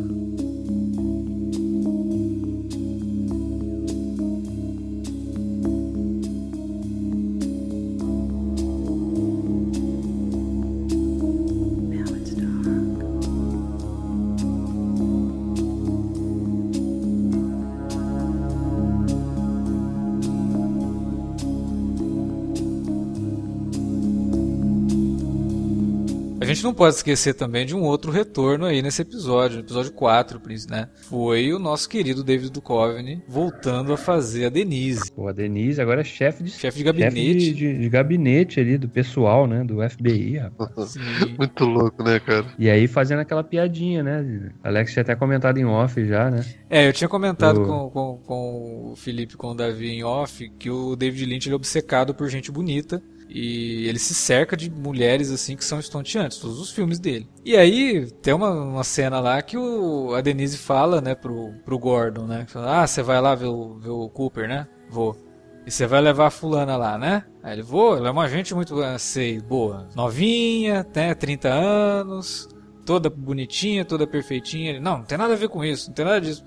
[26.60, 30.40] Gente não pode esquecer também de um outro retorno aí nesse episódio, no episódio 4,
[30.68, 30.88] né?
[31.08, 35.10] Foi o nosso querido David Duchovny voltando a fazer a Denise.
[35.10, 37.14] Pô, a Denise agora é chefe de, chefe de gabinete.
[37.14, 39.64] Chefe de, de, de, gabinete ali, do pessoal, né?
[39.64, 40.96] Do FBI, rapaz.
[41.38, 42.46] Muito louco, né, cara?
[42.58, 44.52] E aí fazendo aquela piadinha, né?
[44.62, 46.44] Alex tinha até comentado em off já, né?
[46.68, 50.70] É, eu tinha comentado com, com, com o Felipe, com o Davi em off, que
[50.70, 53.02] o David Lynch ele é obcecado por gente bonita.
[53.32, 57.28] E ele se cerca de mulheres assim que são estonteantes, todos os filmes dele.
[57.44, 61.78] E aí tem uma, uma cena lá que o, a Denise fala, né, pro, pro
[61.78, 62.44] Gordon, né?
[62.48, 64.66] Fala, ah, você vai lá ver o, ver o Cooper, né?
[64.90, 65.16] Vou.
[65.64, 67.24] E você vai levar a fulana lá, né?
[67.40, 69.88] Aí ele, vou, ela é uma gente muito, sei, boa.
[69.94, 72.48] Novinha, tem 30 anos,
[72.84, 74.70] toda bonitinha, toda perfeitinha.
[74.70, 76.44] Ele, não, não tem nada a ver com isso, não tem nada disso.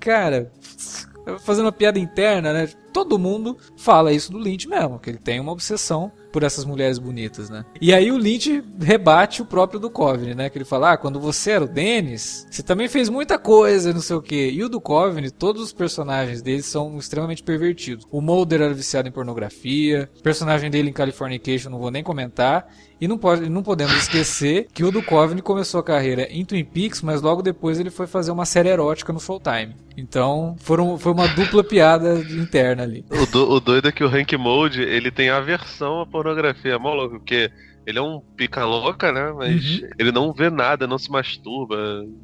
[0.00, 0.50] Cara,
[1.38, 2.68] fazendo uma piada interna, né?
[2.92, 6.98] Todo mundo fala isso do Lynch mesmo, que ele tem uma obsessão por essas mulheres
[6.98, 7.64] bonitas, né?
[7.80, 10.50] E aí o Lynch rebate o próprio Duchovny, né?
[10.50, 14.00] Que ele fala, ah, quando você era o Dennis, você também fez muita coisa, não
[14.00, 14.50] sei o quê.
[14.52, 18.04] E o Duchovny, todos os personagens dele são extremamente pervertidos.
[18.10, 22.66] O Mulder era viciado em pornografia, o personagem dele em Californication não vou nem comentar.
[23.00, 27.02] E não, pode, não podemos esquecer que o Duchovny começou a carreira em Twin Peaks,
[27.02, 29.74] mas logo depois ele foi fazer uma série erótica no Showtime.
[29.96, 33.04] Então, foram, foi uma dupla piada interna ali.
[33.10, 36.94] O, do, o doido é que o Hank Mold, ele tem aversão à pornografia, mó
[36.94, 37.50] louco, porque
[37.86, 39.32] ele é um pica-louca, né?
[39.36, 39.88] Mas uhum.
[39.98, 41.76] ele não vê nada, não se masturba.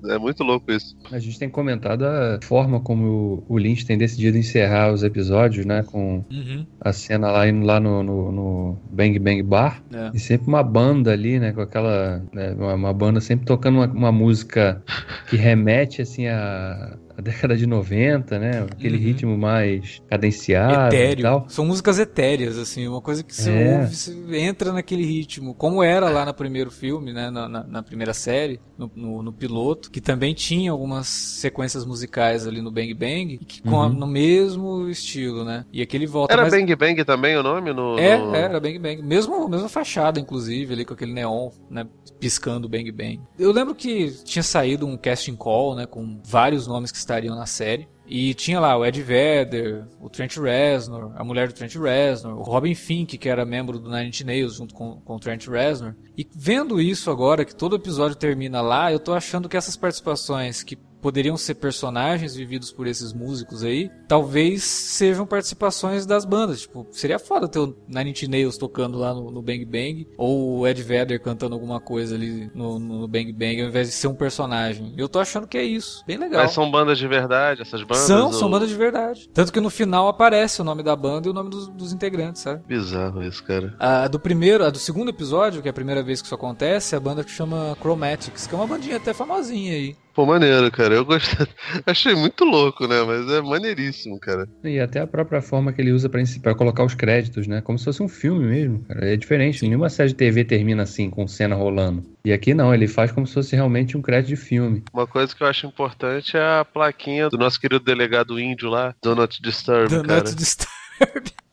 [0.07, 0.97] É muito louco isso.
[1.11, 5.83] A gente tem comentado a forma como o Lynch tem decidido encerrar os episódios, né?
[5.83, 6.67] Com uhum.
[6.81, 9.83] a cena lá indo lá no, no, no Bang Bang Bar.
[9.93, 10.11] É.
[10.15, 11.53] E sempre uma banda ali, né?
[11.53, 12.23] Com aquela.
[12.33, 14.83] Né, uma, uma, banda sempre tocando uma, uma música
[15.29, 18.67] que remete, assim, a a década de 90, né?
[18.71, 19.03] Aquele uhum.
[19.03, 21.21] ritmo mais cadenciado Etéreo.
[21.21, 21.45] e tal.
[21.49, 23.79] São músicas etéreas, assim, uma coisa que você é.
[23.79, 27.31] ouve, você entra naquele ritmo, como era lá no primeiro filme, né?
[27.31, 32.47] Na, na, na primeira série, no, no, no, piloto, que também tinha algumas sequências musicais
[32.47, 33.83] ali no Bang Bang, que com uhum.
[33.83, 35.67] a, no mesmo estilo, né?
[35.71, 37.73] E aquele volta Era Bang Bang também o nome?
[37.73, 38.35] No, é, no...
[38.35, 39.03] era Bang Bang.
[39.03, 41.87] Mesmo, mesma fachada, inclusive, ali com aquele neon, né?
[42.19, 43.21] Piscando Bang Bang.
[43.39, 45.87] Eu lembro que tinha saído um casting call, né?
[45.87, 47.89] Com vários nomes que estariam na série.
[48.07, 52.43] E tinha lá o Ed Vedder, o Trent Reznor, a mulher do Trent Reznor, o
[52.43, 55.95] Robin Fink, que era membro do Nine Inch Nails junto com, com o Trent Reznor.
[56.17, 60.63] E vendo isso agora, que todo episódio termina lá, eu tô achando que essas participações
[60.63, 66.63] que poderiam ser personagens vividos por esses músicos aí, talvez sejam participações das bandas.
[66.63, 70.59] Tipo, seria foda ter o Nine Inch Nails tocando lá no, no Bang Bang, ou
[70.59, 74.09] o Ed Vedder cantando alguma coisa ali no, no, Bang Bang, ao invés de ser
[74.09, 74.95] um personagem.
[74.97, 76.05] Eu tô achando que é isso.
[76.07, 76.43] Bem legal.
[76.43, 78.05] Mas são bandas de verdade, essas bandas?
[78.05, 78.33] São, ou...
[78.33, 79.29] são bandas de verdade.
[79.33, 82.43] Tanto que no final aparece o nome da banda e o nome dos, dos integrantes,
[82.43, 82.63] sabe?
[82.67, 83.75] Bizarro isso, cara.
[83.79, 86.95] A do primeiro, a do segundo episódio, que é a primeira vez que isso acontece,
[86.95, 89.97] é a banda que chama Chromatics, que é uma bandinha até famosinha aí.
[90.15, 90.95] Pô, maneiro, cara.
[90.95, 91.47] Eu gostei.
[91.87, 93.03] Achei muito louco, né?
[93.03, 94.49] Mas é maneiríssimo, cara.
[94.65, 97.61] E até a própria forma que ele usa para colocar os créditos, né?
[97.61, 99.13] Como se fosse um filme mesmo, cara.
[99.13, 99.63] É diferente.
[99.63, 102.05] Nenhuma série de TV termina assim, com cena rolando.
[102.25, 104.83] E aqui não, ele faz como se fosse realmente um crédito de filme.
[104.93, 108.95] Uma coisa que eu acho importante é a plaquinha do nosso querido delegado índio lá,
[109.03, 110.23] Do Not Disturb, Do cara.
[110.23, 110.71] Disturb.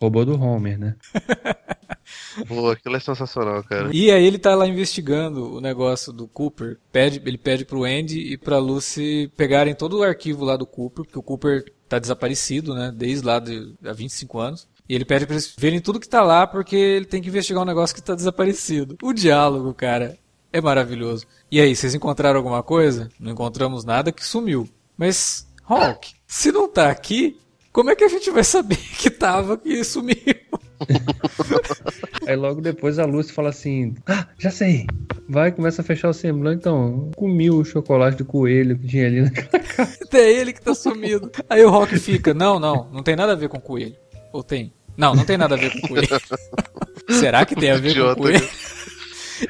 [0.02, 0.96] Robô do Homer, né?
[2.48, 3.90] Pô, aquilo é sensacional, cara.
[3.94, 6.78] E aí ele tá lá investigando o negócio do Cooper.
[6.92, 11.06] Pede, ele pede pro Andy e pra Lucy pegarem todo o arquivo lá do Cooper,
[11.06, 12.92] porque o Cooper tá desaparecido, né?
[12.96, 14.68] Desde lá de, há 25 anos.
[14.90, 17.62] E ele pede pra eles verem tudo que tá lá, porque ele tem que investigar
[17.62, 18.98] um negócio que tá desaparecido.
[19.02, 20.18] O diálogo, cara,
[20.52, 21.26] é maravilhoso.
[21.52, 23.10] E aí, vocês encontraram alguma coisa?
[23.20, 24.68] Não encontramos nada que sumiu.
[24.98, 27.38] Mas, Hulk, se não tá aqui,
[27.72, 30.16] como é que a gente vai saber que tava que sumiu?
[32.28, 34.86] Aí logo depois a Lucy fala assim: Ah, já sei.
[35.30, 36.60] Vai, começa a fechar o semblante.
[36.60, 39.98] Então, comi o chocolate do coelho que tinha ali naquela casa.
[40.14, 41.32] É ele que tá sumido.
[41.50, 43.96] Aí o Rock fica: Não, não, não tem nada a ver com coelho.
[44.34, 44.74] Ou tem?
[44.96, 46.08] Não, não tem nada a ver com coelho.
[47.10, 48.50] Será que tem a ver Idiota, com coelho?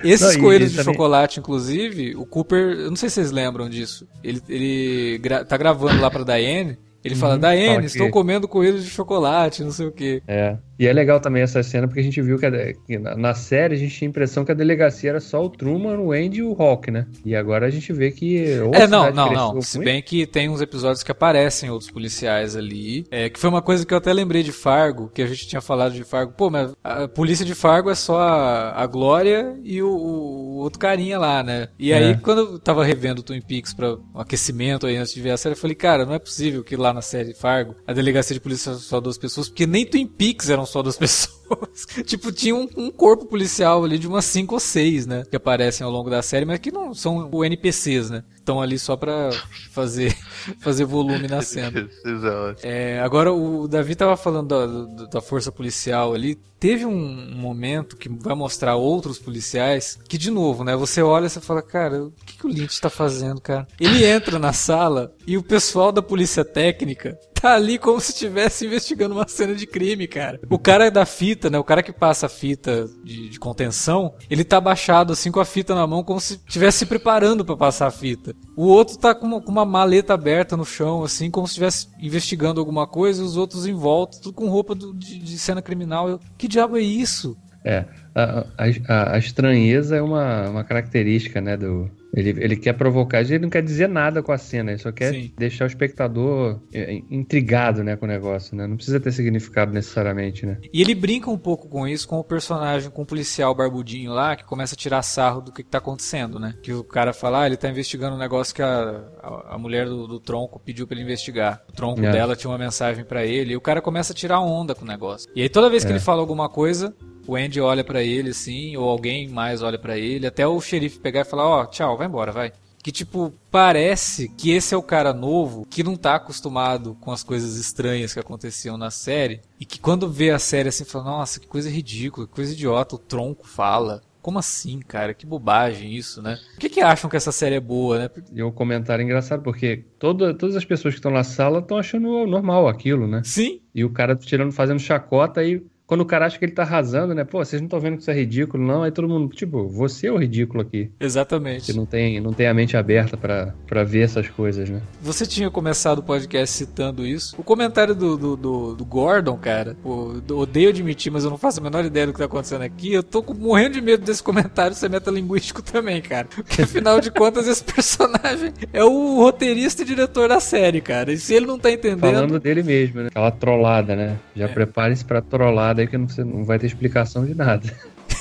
[0.04, 3.70] Esses Não, coelhos de também- chocolate, inclusive, o Cooper, eu não sei se vocês lembram
[3.70, 4.06] disso.
[4.22, 6.78] Ele, ele gra- tá gravando lá pra Diane.
[7.06, 10.22] Ele fala, Uhum, Diane, fala que- estou comendo coelhos de chocolate, não sei o quê.
[10.28, 10.58] É.
[10.80, 13.34] E é legal também essa cena porque a gente viu que, a- que na, na
[13.34, 16.40] série a gente tinha a impressão que a delegacia era só o Truman, o Andy
[16.40, 17.08] e o Hawk, né?
[17.26, 18.44] E agora a gente vê que.
[18.74, 19.62] É, não, não, não.
[19.62, 23.06] Se bem que tem uns episódios que aparecem outros policiais ali.
[23.10, 25.62] É, que foi uma coisa que eu até lembrei de Fargo, que a gente tinha
[25.62, 26.34] falado de Fargo.
[26.38, 30.80] Pô, mas a polícia de Fargo é só a, a Glória e o, o outro
[30.80, 31.70] carinha lá, né?
[31.80, 32.14] E aí, É.
[32.16, 35.38] quando eu tava revendo o Twin Peaks pra um aquecimento aí antes de ver a
[35.38, 38.40] série, eu falei, cara, não é possível que lá na série Fargo a delegacia de
[38.40, 41.37] polícia só duas pessoas, porque nem Twin Peaks eram só duas pessoas.
[42.06, 45.24] tipo, tinha um, um corpo policial ali de umas cinco ou seis, né?
[45.30, 48.24] Que aparecem ao longo da série, mas que não são o NPCs, né?
[48.36, 49.30] Estão ali só pra
[49.72, 50.16] fazer,
[50.62, 51.80] fazer volume na cena.
[51.80, 52.24] Esses
[52.64, 52.96] é.
[52.96, 56.36] É, agora o Davi tava falando da, da- força policial ali.
[56.60, 60.76] Teve um momento que vai mostrar outros policiais que, de novo, né?
[60.76, 63.68] Você olha e você fala, cara, o que, que o Lynch tá fazendo, cara?
[63.80, 68.66] Ele entra na sala e o pessoal da polícia técnica tá ali como se estivesse
[68.66, 70.40] investigando uma cena de crime, cara.
[70.50, 71.58] O cara da fita, né?
[71.60, 75.46] O cara que passa a fita de, de contenção, ele tá abaixado assim com a
[75.46, 78.34] fita na mão, como se estivesse se preparando pra passar a fita.
[78.56, 81.88] O outro tá com uma, com uma maleta aberta no chão, assim, como se estivesse
[82.00, 85.62] investigando alguma coisa, e os outros em volta, tudo com roupa do- de, de cena
[85.62, 86.10] criminal.
[86.10, 87.38] Eu, que diabo é isso?
[87.64, 88.46] É, a,
[88.88, 91.90] a, a estranheza é uma, uma característica, né, do...
[92.18, 95.14] Ele, ele quer provocar, ele não quer dizer nada com a cena, ele só quer
[95.14, 95.32] Sim.
[95.38, 98.66] deixar o espectador é, intrigado, né, com o negócio, né?
[98.66, 100.58] Não precisa ter significado necessariamente, né?
[100.74, 104.36] E ele brinca um pouco com isso, com o personagem, com o policial barbudinho lá,
[104.36, 106.56] que começa a tirar sarro do que, que tá acontecendo, né?
[106.64, 109.86] Que o cara fala, ah, ele tá investigando um negócio que a, a, a mulher
[109.86, 111.62] do, do tronco pediu pra ele investigar.
[111.70, 112.12] O tronco É.
[112.12, 114.88] dela tinha uma mensagem pra ele, e o cara começa a tirar onda com o
[114.88, 115.30] negócio.
[115.36, 115.94] E aí toda vez que É.
[115.94, 116.96] ele fala alguma coisa,
[117.28, 121.00] o Andy olha pra ele assim, ou alguém mais olha pra ele, até o xerife
[121.00, 122.52] pegar e falar, ó, tchau, vai embora, vai.
[122.82, 127.22] Que, tipo, parece que esse é o cara novo que não tá acostumado com as
[127.22, 129.42] coisas estranhas que aconteciam na série.
[129.60, 132.96] E que quando vê a série assim, fala: Nossa, que coisa ridícula, que coisa idiota,
[132.96, 134.02] o tronco fala.
[134.22, 135.14] Como assim, cara?
[135.14, 136.38] Que bobagem isso, né?
[136.54, 138.10] Por que, que acham que essa série é boa, né?
[138.34, 142.26] E um comentário engraçado, porque toda, todas as pessoas que estão na sala estão achando
[142.26, 143.22] normal aquilo, né?
[143.24, 146.62] Sim, E o cara tirando, fazendo chacota, aí quando o cara acha que ele tá
[146.64, 147.24] arrasando, né?
[147.24, 148.84] Pô, vocês não estão vendo que isso é ridículo, não?
[148.84, 150.92] Aí todo mundo, tipo, você é o ridículo aqui.
[151.00, 151.66] exatamente.
[151.66, 154.82] Você não tem, não tem a mente aberta pra pra ver essas coisas, né?
[155.02, 157.36] Você tinha começado o podcast citando isso.
[157.40, 161.60] O comentário do, do, do- do Gordon, cara, pô, odeio admitir, mas eu não faço
[161.60, 162.92] a menor ideia do que tá acontecendo aqui.
[162.94, 166.28] Eu tô morrendo de medo desse comentário ser metalinguístico também, cara.
[166.36, 171.14] Porque afinal de contas, esse personagem é o roteirista e diretor da série, cara.
[171.14, 172.02] E se ele não tá entendendo.
[172.02, 173.08] Falando dele mesmo, né?
[173.08, 174.18] Aquela trollada, né?
[174.36, 174.48] Já É.
[174.50, 177.72] prepare-se pra trollada aí que não, não vai ter explicação de nada.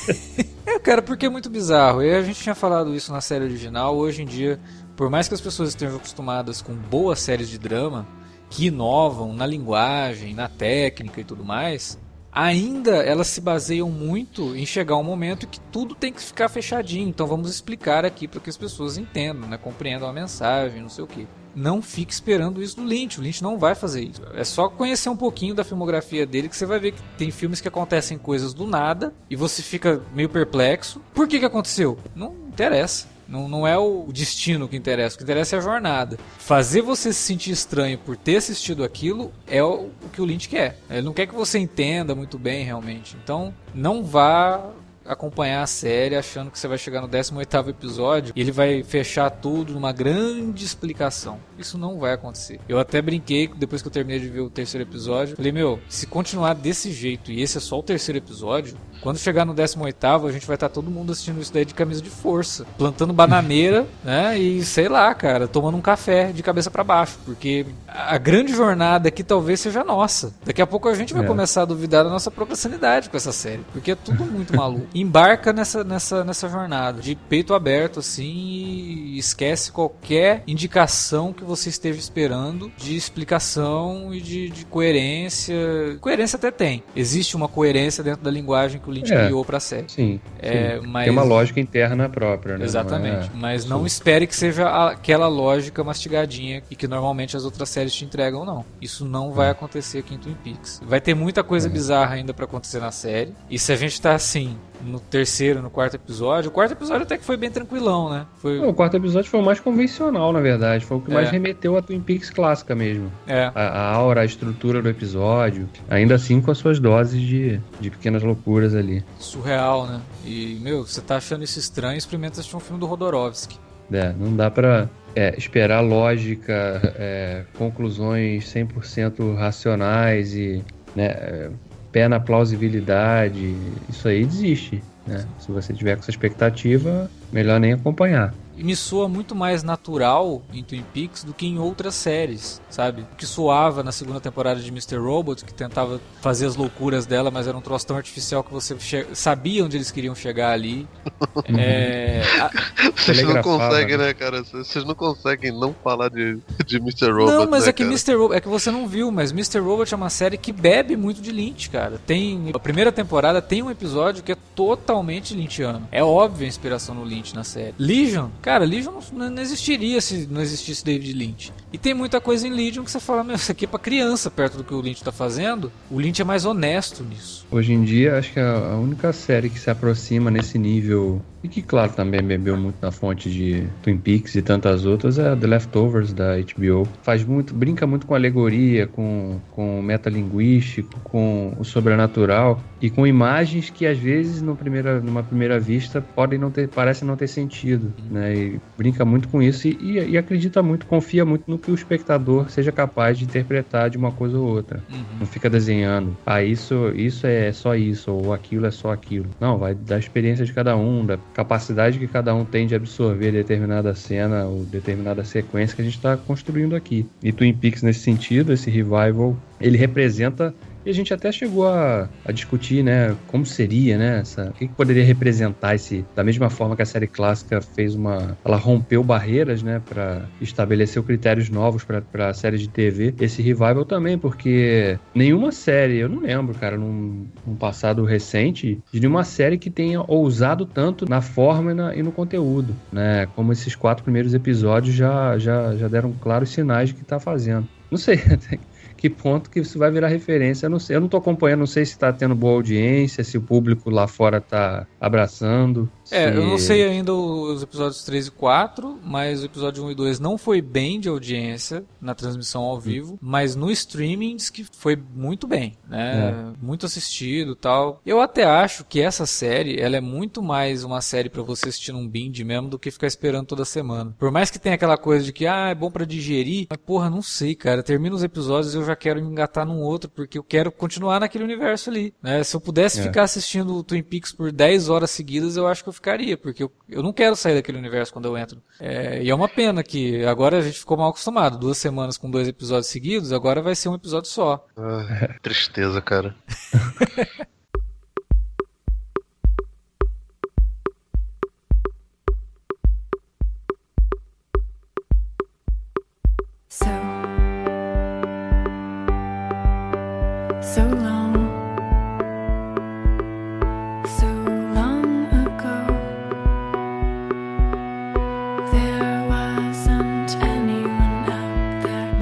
[0.64, 2.02] É, cara, porque é muito bizarro.
[2.02, 3.96] E a gente tinha falado isso na série original.
[3.96, 4.60] Hoje em dia,
[4.96, 8.06] por mais que as pessoas estejam acostumadas com boas séries de drama,
[8.50, 11.98] que inovam na linguagem, na técnica e tudo mais,
[12.36, 17.08] ainda elas se baseiam muito em chegar um momento que tudo tem que ficar fechadinho.
[17.08, 19.56] Então vamos explicar aqui para que as pessoas entendam, né?
[19.56, 21.26] compreendam a mensagem, não sei o que.
[21.54, 23.18] Não fique esperando isso do Lynch.
[23.18, 24.20] O Lynch não vai fazer isso.
[24.34, 27.62] É só conhecer um pouquinho da filmografia dele que você vai ver que tem filmes
[27.62, 31.00] que acontecem coisas do nada e você fica meio perplexo.
[31.14, 31.96] Por que, que aconteceu?
[32.14, 33.15] Não interessa.
[33.28, 36.18] Não, não é o destino que interessa, o que interessa é a jornada.
[36.38, 40.48] Fazer você se sentir estranho por ter assistido aquilo é o, o que o Lynch
[40.48, 40.78] quer.
[40.88, 43.16] Ele não quer que você entenda muito bem realmente.
[43.22, 44.72] Então, não vá
[45.08, 49.30] acompanhar a série achando que você vai chegar no 18º episódio e ele vai fechar
[49.30, 51.38] tudo numa grande explicação.
[51.58, 52.60] Isso não vai acontecer.
[52.68, 55.36] Eu até brinquei depois que eu terminei de ver o terceiro episódio.
[55.36, 59.44] Falei, meu, se continuar desse jeito e esse é só o terceiro episódio, quando chegar
[59.44, 62.10] no 18º, a gente vai estar tá todo mundo assistindo isso daí de camisa de
[62.10, 64.38] força, plantando bananeira, né?
[64.38, 69.08] E sei lá, cara, tomando um café de cabeça para baixo, porque a grande jornada
[69.08, 70.34] aqui talvez seja nossa.
[70.44, 71.26] Daqui a pouco a gente vai é.
[71.26, 74.86] começar a duvidar da nossa própria sanidade com essa série, porque é tudo muito maluco.
[74.94, 81.68] Embarca nessa, nessa, nessa jornada de peito aberto assim e esquece qualquer indicação que você
[81.68, 85.56] esteja esperando de explicação e de, de coerência.
[86.00, 86.82] Coerência até tem.
[86.94, 89.88] Existe uma coerência dentro da linguagem que o Lynch é, criou pra série.
[89.88, 90.20] Sim.
[90.38, 90.86] É, sim.
[90.86, 91.04] Mas...
[91.04, 92.64] Tem uma lógica interna própria, né?
[92.64, 93.30] Exatamente.
[93.30, 93.40] Não é...
[93.40, 93.86] Mas não sim.
[93.86, 98.64] espere que seja aquela lógica mastigadinha e que normalmente as outras séries te entregam, não.
[98.80, 100.80] Isso não vai acontecer aqui em Twin Peaks.
[100.86, 101.70] Vai ter muita coisa é.
[101.70, 103.34] bizarra ainda para acontecer na série.
[103.50, 106.50] E se a gente tá assim, no terceiro, no quarto episódio.
[106.50, 108.26] O quarto episódio até que foi bem tranquilão, né?
[108.36, 108.60] Foi...
[108.60, 110.84] Não, o quarto episódio foi o mais convencional, na verdade.
[110.84, 111.14] Foi o que é.
[111.14, 113.10] mais remeteu a Twin Peaks clássica mesmo.
[113.26, 113.50] É.
[113.54, 115.68] A, a, aura, a estrutura do episódio.
[115.88, 119.04] Ainda assim com as suas doses de, de pequenas loucuras ali.
[119.18, 120.00] Surreal, né?
[120.24, 123.58] E, meu, você tá achando isso estranho, experimenta assistir um filme do Rodorovsky.
[123.92, 130.62] É, não dá pra é, esperar lógica, é, conclusões 100% racionais e
[130.94, 131.50] né,
[131.96, 134.86] pé na plausibilidade, isso aí desiste.
[135.06, 135.32] Né?
[135.38, 140.62] Se você tiver com essa expectativa, melhor nem acompanhar me soa muito mais natural em
[140.62, 143.02] Twin Peaks do que em outras séries, sabe?
[143.12, 144.96] O que soava na segunda temporada de Mr.
[144.96, 148.76] Robot, que tentava fazer as loucuras dela, mas era um troço tão artificial que você
[149.14, 150.88] sabia onde eles queriam chegar ali.
[151.56, 152.22] é...
[152.96, 154.42] Vocês não conseguem, né, cara?
[154.42, 157.10] Vocês não conseguem não falar de, de Mr.
[157.10, 157.32] Robot.
[157.32, 158.14] Não, mas né, é que Mr.
[158.14, 159.58] Robot, é que você não viu, mas Mr.
[159.58, 162.00] Robot é uma série que bebe muito de Lynch, cara.
[162.06, 165.86] Tem a primeira temporada tem um episódio que é totalmente lynchiano.
[165.92, 167.74] É óbvio a inspiração no Lynch na série.
[167.78, 171.52] Legion Cara, Legion não, não, existiria se não existisse David Lynch.
[171.72, 174.30] E tem muita coisa em Legion que você fala, meu, isso aqui é pra criança
[174.30, 175.72] perto do que o Lynch tá fazendo.
[175.90, 177.44] O Lynch é mais honesto nisso.
[177.50, 181.62] Hoje em dia, acho que a única série que se aproxima nesse nível e que,
[181.62, 186.12] claro, também bebeu muito na fonte de Twin Peaks e tantas outras, é The Leftovers
[186.12, 186.88] da HBO.
[187.02, 193.70] Faz muito, brinca muito com alegoria, com, com metalinguístico, com o sobrenatural e com imagens
[193.70, 197.92] que às vezes no primeira, numa primeira vista podem não ter, parecem não ter sentido,
[198.10, 198.34] né?
[198.34, 201.74] E brinca muito com isso e, e, e, acredita muito, confia muito no que o
[201.74, 204.82] espectador seja capaz de interpretar de uma coisa ou outra.
[204.90, 205.04] Uhum.
[205.20, 209.26] Não fica desenhando, ah, isso, isso é só isso ou aquilo é só aquilo.
[209.40, 213.30] Não, vai da experiência de cada um, da capacidade que cada um tem de absorver
[213.30, 217.06] determinada cena ou determinada sequência que a gente está construindo aqui.
[217.22, 220.54] E Twin Peaks, nesse sentido, esse revival, ele representa
[220.86, 224.68] e a gente até chegou a, a discutir, né, como seria, né, essa, o que,
[224.68, 229.02] que, poderia representar esse, da mesma forma que a série clássica fez uma, ela rompeu
[229.02, 235.50] barreiras, né, para estabelecer critérios novos para séries de TV, esse revival também, porque nenhuma
[235.50, 240.64] série, eu não lembro, cara, num, num passado recente, de nenhuma série que tenha ousado
[240.64, 245.36] tanto na forma e, na, e no conteúdo, né, como esses quatro primeiros episódios já,
[245.36, 247.66] já, já deram claros sinais de que tá fazendo.
[247.90, 248.20] Não sei,
[249.06, 250.66] que ponto que isso vai virar referência.
[250.66, 253.38] Eu não sei, eu não tô acompanhando, não sei se está tendo boa audiência, se
[253.38, 255.90] o público lá fora está abraçando.
[256.10, 259.94] É, eu não sei ainda os episódios 3 e 4, mas o episódio 1 e
[259.94, 264.64] 2 não foi bem de audiência na transmissão ao vivo, mas no streaming diz que
[264.64, 266.30] foi muito bem, né?
[266.30, 266.64] É.
[266.64, 268.00] Muito assistido tal.
[268.04, 271.92] Eu até acho que essa série, ela é muito mais uma série para você assistir
[271.92, 274.14] num binge mesmo do que ficar esperando toda semana.
[274.18, 277.10] Por mais que tenha aquela coisa de que, ah, é bom para digerir, mas porra,
[277.10, 277.82] não sei, cara.
[277.82, 281.44] Termina os episódios e eu já quero engatar num outro, porque eu quero continuar naquele
[281.44, 282.42] universo ali, né?
[282.44, 283.02] Se eu pudesse é.
[283.02, 286.62] ficar assistindo o Twin Peaks por 10 horas seguidas, eu acho que eu ficaria, porque
[286.62, 288.62] eu, eu não quero sair daquele universo quando eu entro.
[288.80, 291.58] É, e é uma pena que agora a gente ficou mal acostumado.
[291.58, 294.64] Duas semanas com dois episódios seguidos, agora vai ser um episódio só.
[294.76, 296.34] Ah, tristeza, cara.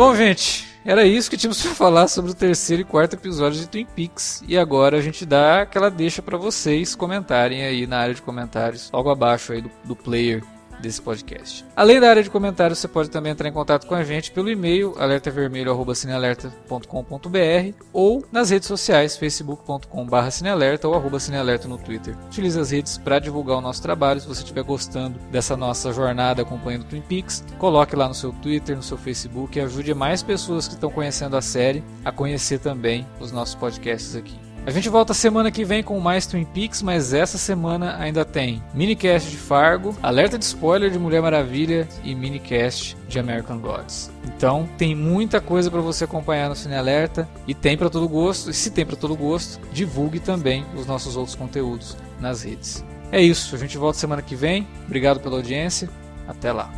[0.05, 3.67] Bom, gente, era isso que tínhamos para falar sobre o terceiro e quarto episódio de
[3.67, 4.45] Twin Peaks.
[4.47, 8.91] E agora a gente dá aquela deixa para vocês comentarem aí na área de comentários,
[8.93, 10.45] logo abaixo aí do, do player
[10.85, 11.65] desse podcast.
[11.75, 14.51] Além da área de comentários, você pode também entrar em contato com a gente pelo
[14.51, 22.15] e-mail alertavermelho@cinealerta.com.br ou nas redes sociais facebook.com.br cinealerta ou arroba cinealerta no Twitter.
[22.27, 24.21] Utilize as redes para divulgar o nosso trabalho.
[24.21, 28.77] Se você estiver gostando dessa nossa jornada acompanhando Twin Peaks, coloque lá no seu Twitter,
[28.77, 33.07] no seu Facebook e ajude mais pessoas que estão conhecendo a série a conhecer também
[33.19, 34.44] os nossos podcasts aqui.
[34.67, 38.63] A gente volta semana que vem com mais Twin Peaks, mas essa semana ainda tem
[38.73, 44.11] minicast de Fargo, alerta de spoiler de Mulher Maravilha e minicast de American Gods.
[44.25, 48.49] Então tem muita coisa para você acompanhar no Cine Alerta e tem para todo gosto.
[48.49, 52.83] E se tem para todo gosto, divulgue também os nossos outros conteúdos nas redes.
[53.13, 54.67] É isso, a gente volta semana que vem.
[54.87, 55.91] Obrigado pela audiência.
[56.27, 56.73] Até lá.